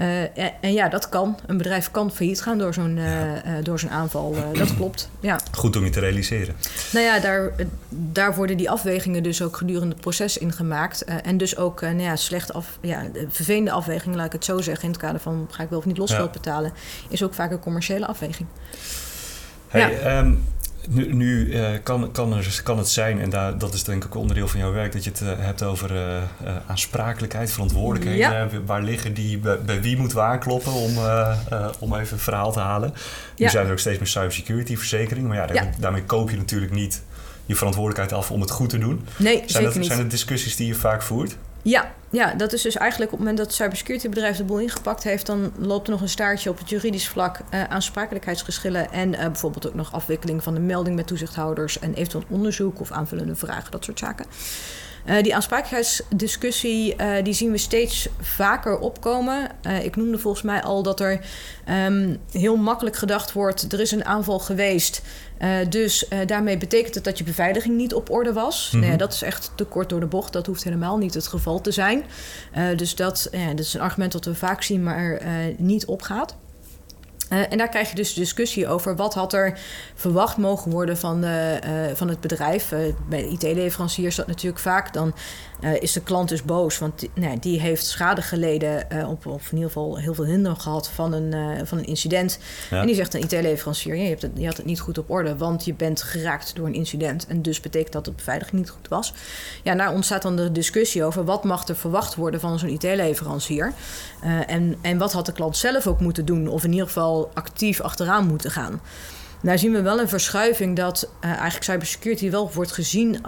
[0.00, 1.38] Uh, en, ja, dat kan.
[1.46, 4.36] Een bedrijf kan failliet gaan door zo'n uh, door zo'n aanval.
[4.52, 5.10] dat klopt.
[5.20, 5.40] Ja.
[5.52, 6.54] Goed om je te realiseren.
[6.92, 7.52] Nou ja, daar,
[7.88, 11.04] daar worden die afwegingen dus ook gedurende het proces in gemaakt.
[11.04, 14.84] en dus ook nou ja, slecht af, ja, vervelende afwegingen, laat ik het zo zeggen,
[14.84, 16.40] in het kader van ga ik wel of niet losgeld ja.
[16.40, 16.72] betalen,
[17.08, 18.48] is ook vaak een commerciële afweging.
[19.68, 20.18] Hey, ja.
[20.18, 20.44] Um,
[20.88, 24.14] nu, nu uh, kan, kan, er, kan het zijn, en daar, dat is denk ik
[24.14, 26.22] ook onderdeel van jouw werk, dat je het uh, hebt over uh,
[26.66, 28.18] aansprakelijkheid, verantwoordelijkheden.
[28.18, 28.48] Ja.
[28.66, 30.96] Waar liggen die, bij, bij, wie moeten we aankloppen om,
[31.78, 32.92] om even een verhaal te halen?
[33.36, 33.50] Nu ja.
[33.50, 35.70] zijn er ook steeds meer cybersecurity verzekeringen, maar ja, daar, ja.
[35.78, 37.02] daarmee koop je natuurlijk niet
[37.46, 39.06] je verantwoordelijkheid af om het goed te doen.
[39.16, 39.86] Nee, zijn zeker dat, niet.
[39.86, 41.36] Zijn het discussies die je vaak voert?
[41.62, 45.02] Ja, ja, dat is dus eigenlijk op het moment dat het cybersecurity-bedrijf de boel ingepakt
[45.02, 49.18] heeft, dan loopt er nog een staartje op het juridisch vlak uh, aansprakelijkheidsgeschillen en uh,
[49.18, 53.70] bijvoorbeeld ook nog afwikkeling van de melding met toezichthouders en eventueel onderzoek of aanvullende vragen,
[53.70, 54.26] dat soort zaken.
[55.06, 59.48] Uh, die aansprakelijkheidsdiscussie die zien we steeds vaker opkomen.
[59.82, 61.20] Ik noemde volgens mij al dat er
[61.86, 65.02] um, heel makkelijk gedacht wordt: er is een aanval geweest.
[65.68, 68.70] dus daarmee betekent het dat je beveiliging niet op orde was.
[68.72, 68.88] Mm -hmm.
[68.88, 70.32] nee, dat is echt te kort door de bocht.
[70.32, 72.03] Dat hoeft helemaal niet het geval te zijn.
[72.76, 75.20] Dus dat, dat, is een argument dat we vaak zien, maar
[75.56, 76.36] niet opgaat.
[77.30, 79.58] Uh, en daar krijg je dus discussie over wat had er
[79.94, 81.24] verwacht mogen worden van,
[81.94, 82.72] van het bedrijf.
[82.72, 84.92] Uh, bij IT-leveranciers dat natuurlijk vaak.
[84.92, 85.14] Dan
[85.80, 89.70] is de klant dus boos, want die, die heeft schade geleden op, of in ieder
[89.70, 92.38] geval heel veel hinder gehad van een, van een incident.
[92.70, 92.80] Ja.
[92.80, 95.36] En die zegt een IT-leverancier, je, hebt het, je had het niet goed op orde,
[95.36, 97.26] want je bent geraakt door een incident.
[97.26, 99.12] En dus betekent dat de beveiliging niet goed was.
[99.62, 103.72] Ja, daar ontstaat dan de discussie over wat mag er verwacht worden van zo'n IT-leverancier.
[104.46, 107.80] en, en wat had de klant zelf ook moeten doen, of in ieder geval actief
[107.80, 108.80] achteraan moeten gaan.
[109.44, 113.20] Daar zien we wel een verschuiving dat uh, eigenlijk cybersecurity wel wordt gezien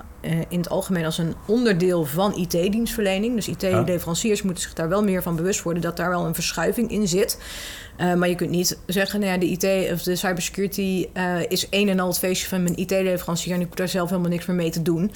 [0.48, 3.34] in het algemeen als een onderdeel van IT-dienstverlening.
[3.34, 6.90] Dus IT-leveranciers moeten zich daar wel meer van bewust worden dat daar wel een verschuiving
[6.90, 7.38] in zit.
[8.00, 11.66] Uh, maar je kunt niet zeggen, nou ja, de IT of de cybersecurity uh, is
[11.70, 14.46] een en al het feestje van mijn IT-leverancier en ik moet daar zelf helemaal niks
[14.46, 15.12] meer mee te doen.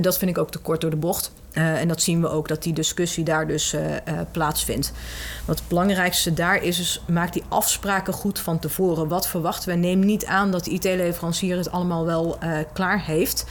[0.00, 1.32] Dat vind ik ook te kort door de bocht.
[1.52, 3.74] en dat zien we ook dat die discussie daar dus
[4.30, 4.92] plaatsvindt.
[5.44, 9.08] Wat het belangrijkste daar is, is maak die afspraken goed van tevoren.
[9.08, 9.74] Wat verwachten we?
[9.74, 12.38] Neem niet aan dat de IT-leverancier het allemaal wel
[12.72, 13.46] klaar heeft.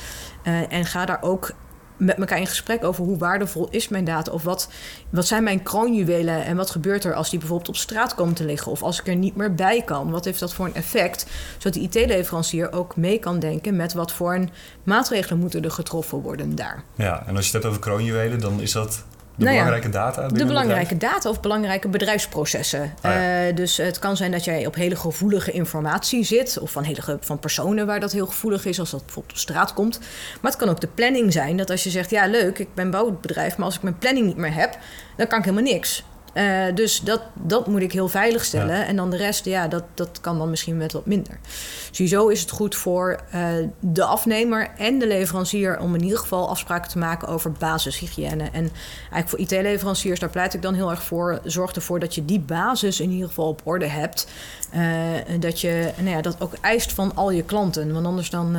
[0.70, 1.52] En ga daar ook
[1.98, 4.70] met elkaar in gesprek over hoe waardevol is mijn data of wat,
[5.10, 8.46] wat zijn mijn kroonjuwelen en wat gebeurt er als die bijvoorbeeld op straat komen te
[8.46, 10.12] liggen of als ik er niet meer bij kan.
[10.12, 11.26] Wat heeft dat voor een effect?
[11.58, 14.50] Zodat de IT-leverancier ook mee kan denken met wat voor een
[14.84, 16.84] maatregelen moeten er getroffen worden daar.
[16.96, 19.04] Ja, en als je het hebt over kroonjuwelen, dan is dat
[19.38, 20.28] de nou belangrijke data?
[20.28, 22.94] De belangrijke data of belangrijke bedrijfsprocessen.
[23.02, 26.84] Ah, uh, dus het kan zijn dat jij op hele gevoelige informatie zit, of van,
[26.84, 30.00] hele, van personen waar dat heel gevoelig is, als dat bijvoorbeeld op straat komt.
[30.42, 32.92] Maar het kan ook de planning zijn, dat als je zegt: ja, leuk, ik ben
[32.92, 34.78] bouwbedrijf, maar als ik mijn planning niet meer heb,
[35.18, 36.04] dan kan ik helemaal niks.
[36.36, 38.78] Uh, dus dat, dat moet ik heel veilig stellen.
[38.78, 38.86] Ja.
[38.86, 41.40] En dan de rest, ja, dat, dat kan dan misschien met wat minder.
[41.92, 43.46] Sowieso is het goed voor uh,
[43.80, 48.44] de afnemer en de leverancier om in ieder geval afspraken te maken over basishygiëne.
[48.44, 48.72] En
[49.12, 51.40] eigenlijk voor IT-leveranciers, daar pleit ik dan heel erg voor.
[51.44, 54.28] Zorg ervoor dat je die basis in ieder geval op orde hebt.
[54.76, 54.82] Uh,
[55.40, 57.94] dat je nou ja, dat ook eist van al je klanten.
[57.94, 58.58] Want anders dan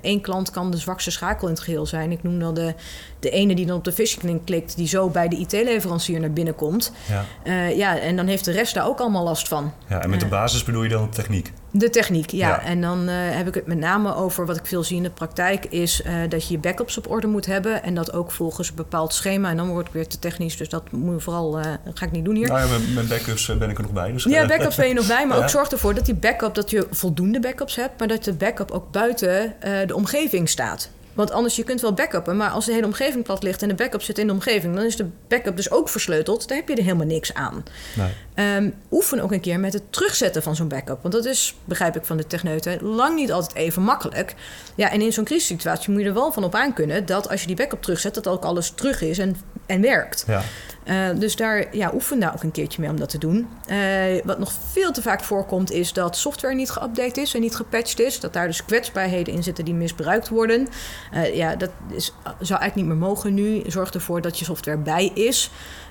[0.00, 2.12] één klant kan de zwakste schakel in het geheel zijn.
[2.12, 2.74] Ik noem dan de,
[3.18, 6.54] de ene die dan op de phishing klikt, die zo bij de IT-leverancier naar binnen
[6.54, 6.92] komt.
[7.12, 7.24] Ja.
[7.44, 9.72] Uh, ja, en dan heeft de rest daar ook allemaal last van.
[9.88, 11.52] Ja, en met de basis bedoel je dan de techniek?
[11.70, 12.62] De techniek, ja.
[12.62, 15.10] En dan uh, heb ik het met name over wat ik veel zie in de
[15.10, 17.82] praktijk, is uh, dat je je backups op orde moet hebben.
[17.82, 19.50] En dat ook volgens een bepaald schema.
[19.50, 22.12] En dan wordt het weer te technisch, dus dat moet je vooral, uh, ga ik
[22.12, 22.48] niet doen hier.
[22.48, 24.12] Nou ja, met, met backups ben ik er nog bij.
[24.12, 25.26] Dus, ja, backups ben je nog bij.
[25.26, 25.42] Maar ja.
[25.42, 28.70] ook zorg ervoor dat die backup, dat je voldoende backups hebt, maar dat de backup
[28.70, 29.54] ook buiten
[29.86, 30.90] de omgeving staat.
[31.14, 33.74] Want anders, je kunt wel backuppen, maar als de hele omgeving plat ligt en de
[33.74, 36.48] backup zit in de omgeving, dan is de backup dus ook versleuteld.
[36.48, 37.64] Dan heb je er helemaal niks aan.
[37.94, 38.56] Nee.
[38.56, 41.02] Um, oefen ook een keer met het terugzetten van zo'n backup.
[41.02, 44.34] Want dat is, begrijp ik van de techneuten, lang niet altijd even makkelijk.
[44.74, 47.40] Ja, en in zo'n crisissituatie moet je er wel van op aan kunnen dat als
[47.40, 50.24] je die backup terugzet, dat ook alles terug is en, en werkt.
[50.26, 50.42] Ja.
[50.84, 53.48] Uh, dus daar ja, oefen daar ook een keertje mee om dat te doen.
[53.70, 53.76] Uh,
[54.24, 58.00] wat nog veel te vaak voorkomt is dat software niet geüpdate is en niet gepatcht
[58.00, 58.20] is.
[58.20, 60.68] Dat daar dus kwetsbaarheden in zitten die misbruikt worden.
[61.14, 63.62] Uh, ja, dat is, zou eigenlijk niet meer mogen nu.
[63.66, 65.50] Zorg ervoor dat je software bij is.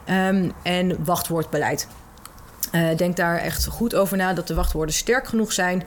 [0.10, 1.88] Um, en wachtwoordbeleid.
[2.72, 5.84] Uh, denk daar echt goed over na dat de wachtwoorden sterk genoeg zijn.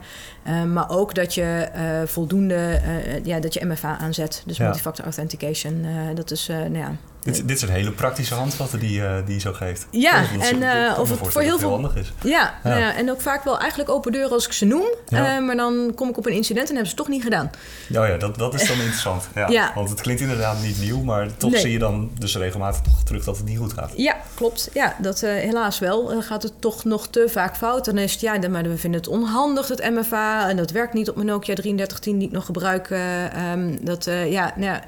[0.47, 2.81] Uh, maar ook dat je uh, voldoende,
[3.23, 4.43] ja, dat je MFA aanzet.
[4.45, 4.63] Dus ja.
[4.63, 5.85] multifactor authentication.
[6.15, 6.95] dat is, nou ja,
[7.25, 9.87] dit, dit zijn hele praktische handvatten die, uh, die je zo geeft.
[9.91, 11.69] Ja, en uh, of het voor heel veel.
[11.69, 12.13] handig is.
[12.23, 12.29] Ja,
[12.63, 12.69] ja.
[12.69, 14.85] Nou ja, en ook vaak wel eigenlijk open deuren als ik ze noem.
[15.09, 17.51] Uh, maar dan kom ik op een incident en hebben ze het toch niet gedaan.
[17.87, 19.27] Nou ja, dat, dat is dan interessant.
[19.47, 19.71] Ja.
[19.75, 21.61] Want het klinkt inderdaad niet nieuw, maar toch nee.
[21.61, 23.91] zie je dan dus regelmatig toch terug dat het niet goed gaat.
[23.95, 24.69] Ja, klopt.
[24.73, 26.07] Ja, dat helaas wel.
[26.07, 27.85] Dan gaat het toch nog te vaak fout.
[27.85, 30.49] Dan is het ja, maar we vinden het onhandig, het MFA.
[30.49, 32.89] En dat werkt niet op mijn Nokia 3310 die ik nog gebruik.
[33.53, 34.83] Um, dat, ja, nou ja.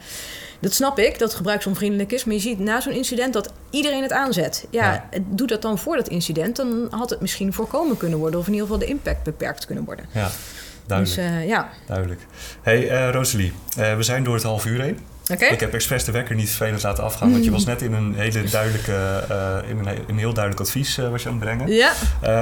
[0.59, 2.25] Dat snap ik, dat het gebruiksonvriendelijk is.
[2.25, 4.67] Maar je ziet na zo'n incident dat iedereen het aanzet.
[4.69, 5.19] Ja, ja.
[5.25, 6.55] doe dat dan voor dat incident.
[6.55, 8.39] Dan had het misschien voorkomen kunnen worden.
[8.39, 10.05] Of in ieder geval de impact beperkt kunnen worden.
[10.11, 10.29] Ja,
[10.85, 11.21] duidelijk.
[11.21, 11.69] Dus, uh, ja.
[11.87, 12.21] Duidelijk.
[12.61, 13.53] hey, uh, Rosalie.
[13.77, 14.99] Uh, we zijn door het half uur heen.
[15.31, 15.49] Okay.
[15.49, 17.31] Ik heb expres de wekker niet vervelend laten afgaan.
[17.31, 20.97] Want je was net in een hele duidelijke, uh, in een, een, heel duidelijk advies
[20.97, 21.67] uh, was je aan het brengen.
[21.71, 21.93] Ja.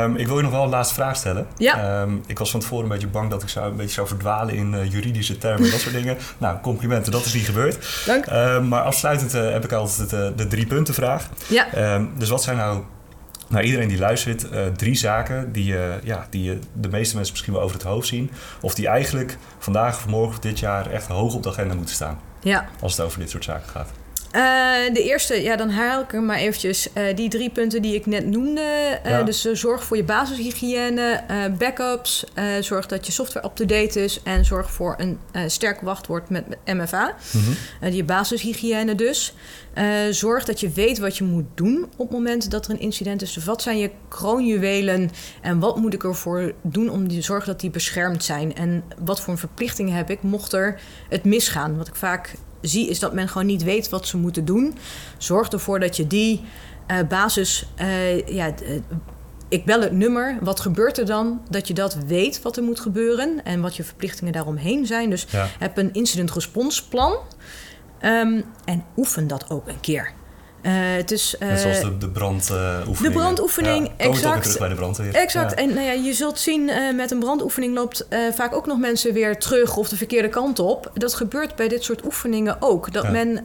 [0.03, 1.47] Um, ik wil je nog wel een laatste vraag stellen.
[1.57, 2.01] Ja.
[2.01, 4.55] Um, ik was van tevoren een beetje bang dat ik zou, een beetje zou verdwalen
[4.55, 6.17] in uh, juridische termen en dat soort dingen.
[6.37, 8.03] Nou, complimenten, dat is niet gebeurd.
[8.05, 8.25] Dank.
[8.31, 11.29] Um, maar afsluitend heb ik altijd de, de drie punten vraag.
[11.47, 12.07] Ja.
[12.17, 12.83] dus wat zijn nou
[13.47, 17.53] naar iedereen die luistert, uh, drie zaken die, uh, ja, die de meeste mensen misschien
[17.53, 18.31] wel over het hoofd zien.
[18.61, 21.95] Of die eigenlijk vandaag of morgen of dit jaar echt hoog op de agenda moeten
[21.95, 22.19] staan.
[22.45, 22.65] Ja.
[22.81, 23.89] Als het over dit soort zaken gaat.
[24.35, 24.41] Uh,
[24.93, 26.87] de eerste, ja, dan herhaal ik er maar eventjes.
[26.97, 28.99] Uh, die drie punten die ik net noemde.
[29.05, 29.23] Uh, ja.
[29.23, 31.23] Dus zorg voor je basishygiëne,
[31.57, 32.25] backups.
[32.59, 34.23] zorg dat je software up-to-date is.
[34.23, 35.19] En zorg voor een
[35.49, 37.15] sterk wachtwoord met MFA.
[37.31, 37.91] Mm -hmm.
[37.91, 39.33] je basishygiëne dus.
[40.09, 43.21] zorg dat je weet wat je moet doen op het moment dat er een incident
[43.21, 43.33] is.
[43.33, 47.59] Dus wat zijn je kroonjuwelen en wat moet ik ervoor doen om te zorgen dat
[47.59, 48.55] die beschermd zijn?
[48.55, 51.77] En wat voor verplichtingen heb ik mocht er het misgaan?
[51.77, 52.33] Wat ik vaak
[52.67, 54.77] zie, is dat men gewoon niet weet wat ze moeten doen.
[55.17, 56.41] Zorg ervoor dat je die
[56.87, 57.65] uh, basis.
[57.81, 58.53] Uh, ja,
[59.49, 60.37] ik bel het nummer.
[60.41, 61.41] Wat gebeurt er dan?
[61.49, 65.09] Dat je dat weet wat er moet gebeuren en wat je verplichtingen daaromheen zijn.
[65.09, 65.27] Dus
[65.59, 67.17] heb een incident response plan
[68.01, 70.13] um, en oefen dat ook een keer.
[70.71, 72.97] Het is, Net zoals de, de brandoefening.
[72.97, 74.41] de brandoefening, ja, exact.
[74.41, 75.15] terug bij de brandweer.
[75.15, 75.51] Exact.
[75.51, 75.57] Ja.
[75.57, 79.37] En nou ja, je zult zien, met een brandoefening loopt vaak ook nog mensen weer
[79.37, 80.91] terug of de verkeerde kant op.
[80.93, 82.93] Dat gebeurt bij dit soort oefeningen ook.
[82.93, 83.41] Dat men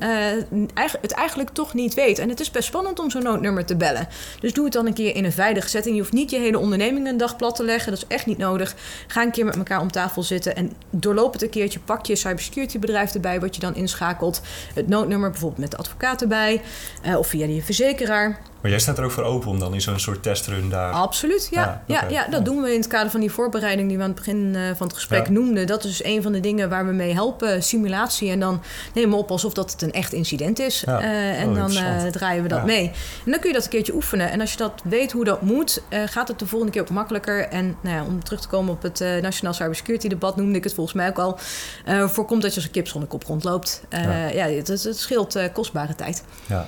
[1.01, 2.19] het eigenlijk toch niet weet.
[2.19, 4.09] En het is best spannend om zo'n noodnummer te bellen.
[4.41, 5.95] Dus doe het dan een keer in een veilige setting.
[5.95, 7.91] Je hoeft niet je hele onderneming een dag plat te leggen.
[7.91, 8.75] Dat is echt niet nodig.
[9.07, 11.81] Ga een keer met elkaar om tafel zitten en doorloop het een keertje.
[11.81, 14.41] Pak je cybersecurity bedrijf erbij, wat je dan inschakelt.
[14.75, 16.63] Het noodnummer bijvoorbeeld met de advocaat erbij.
[17.07, 18.50] Uh, of via je verzekeraar.
[18.61, 20.93] Maar jij staat er ook voor open om dan in zo'n soort testrun daar...
[20.93, 21.83] Absoluut, ja.
[21.87, 22.11] ja, okay.
[22.11, 24.19] ja, ja dat doen we in het kader van die voorbereiding die we aan het
[24.19, 25.33] begin uh, van het gesprek ja.
[25.33, 25.67] noemden.
[25.67, 28.31] Dat is een van de dingen waar we mee helpen, simulatie.
[28.31, 28.63] En dan
[28.95, 30.83] nemen we op alsof dat het een echt incident is.
[30.87, 31.03] Ja.
[31.03, 32.87] Uh, en oh, dan uh, draaien we dat mee.
[33.25, 34.31] En dan kun je dat een keertje oefenen.
[34.31, 37.49] En als je dat weet hoe dat moet, gaat het de volgende keer ook makkelijker.
[37.49, 40.75] En nou ja, om terug te komen op het Nationaal Cybersecurity debat, noemde ik het
[40.75, 41.39] volgens mij ook al.
[42.09, 43.83] voorkomt dat je als een kip zonder kop rondloopt.
[44.33, 44.47] ja.
[44.47, 46.25] het, het scheelt kostbare tijd.
[46.47, 46.67] Ja.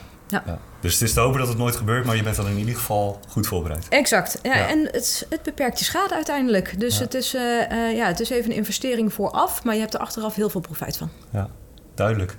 [0.83, 2.75] Dus het is te hopen dat het nooit gebeurt, maar je bent dan in ieder
[2.75, 3.87] geval goed voorbereid.
[3.89, 4.39] Exact.
[4.43, 4.69] Ja, ja.
[4.69, 6.81] En het, het, beperkt je schade uiteindelijk.
[6.81, 9.95] Dus het, is, uh, uh, ja, het is even een investering vooraf, maar je hebt
[9.95, 11.11] er achteraf heel veel profijt van.
[11.31, 11.49] Ja,
[11.95, 12.37] duidelijk.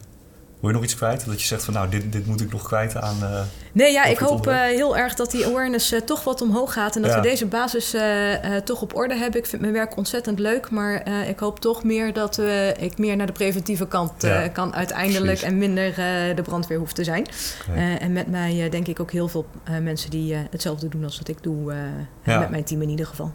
[0.64, 1.26] Wil je nog iets kwijt?
[1.26, 3.18] Dat je zegt van nou, dit, dit moet ik nog kwijt aan.
[3.22, 3.42] Uh,
[3.72, 6.96] nee, ja, ik hoop uh, heel erg dat die awareness uh, toch wat omhoog gaat.
[6.96, 7.22] En dat ja.
[7.22, 7.96] we deze basis
[8.64, 9.40] toch op orde hebben.
[9.40, 10.70] Ik vind mijn werk ontzettend leuk.
[10.70, 12.42] Maar ik hoop toch meer dat
[12.80, 14.48] ik meer naar de preventieve kant ja.
[14.48, 15.24] kan uiteindelijk.
[15.24, 15.48] Precies.
[15.48, 15.96] En minder
[16.36, 17.28] de brandweer hoeft te zijn.
[17.70, 17.98] Okay.
[17.98, 19.46] en met mij denk ik ook heel veel
[19.82, 21.74] mensen die hetzelfde doen als wat ik doe.
[22.24, 23.32] Met mijn team in ieder geval.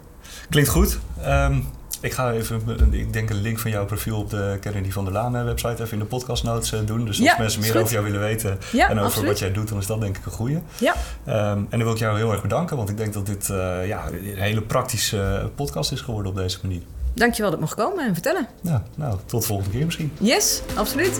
[0.49, 0.99] Klinkt goed.
[1.25, 1.65] Um,
[2.01, 5.13] ik ga even, ik denk een link van jouw profiel op de Kennedy van der
[5.13, 7.05] Laan website even in de podcast notes doen.
[7.05, 7.81] Dus als ja, mensen meer goed.
[7.81, 9.29] over jou willen weten ja, en over absoluut.
[9.29, 10.61] wat jij doet, dan is dat denk ik een goede.
[10.77, 10.93] Ja.
[11.27, 13.87] Um, en dan wil ik jou heel erg bedanken, want ik denk dat dit uh,
[13.87, 16.81] ja, een hele praktische podcast is geworden op deze manier.
[17.13, 18.47] Dankjewel dat ik mocht komen en vertellen.
[18.61, 20.11] Ja, nou, tot de volgende keer misschien.
[20.19, 21.19] Yes, absoluut.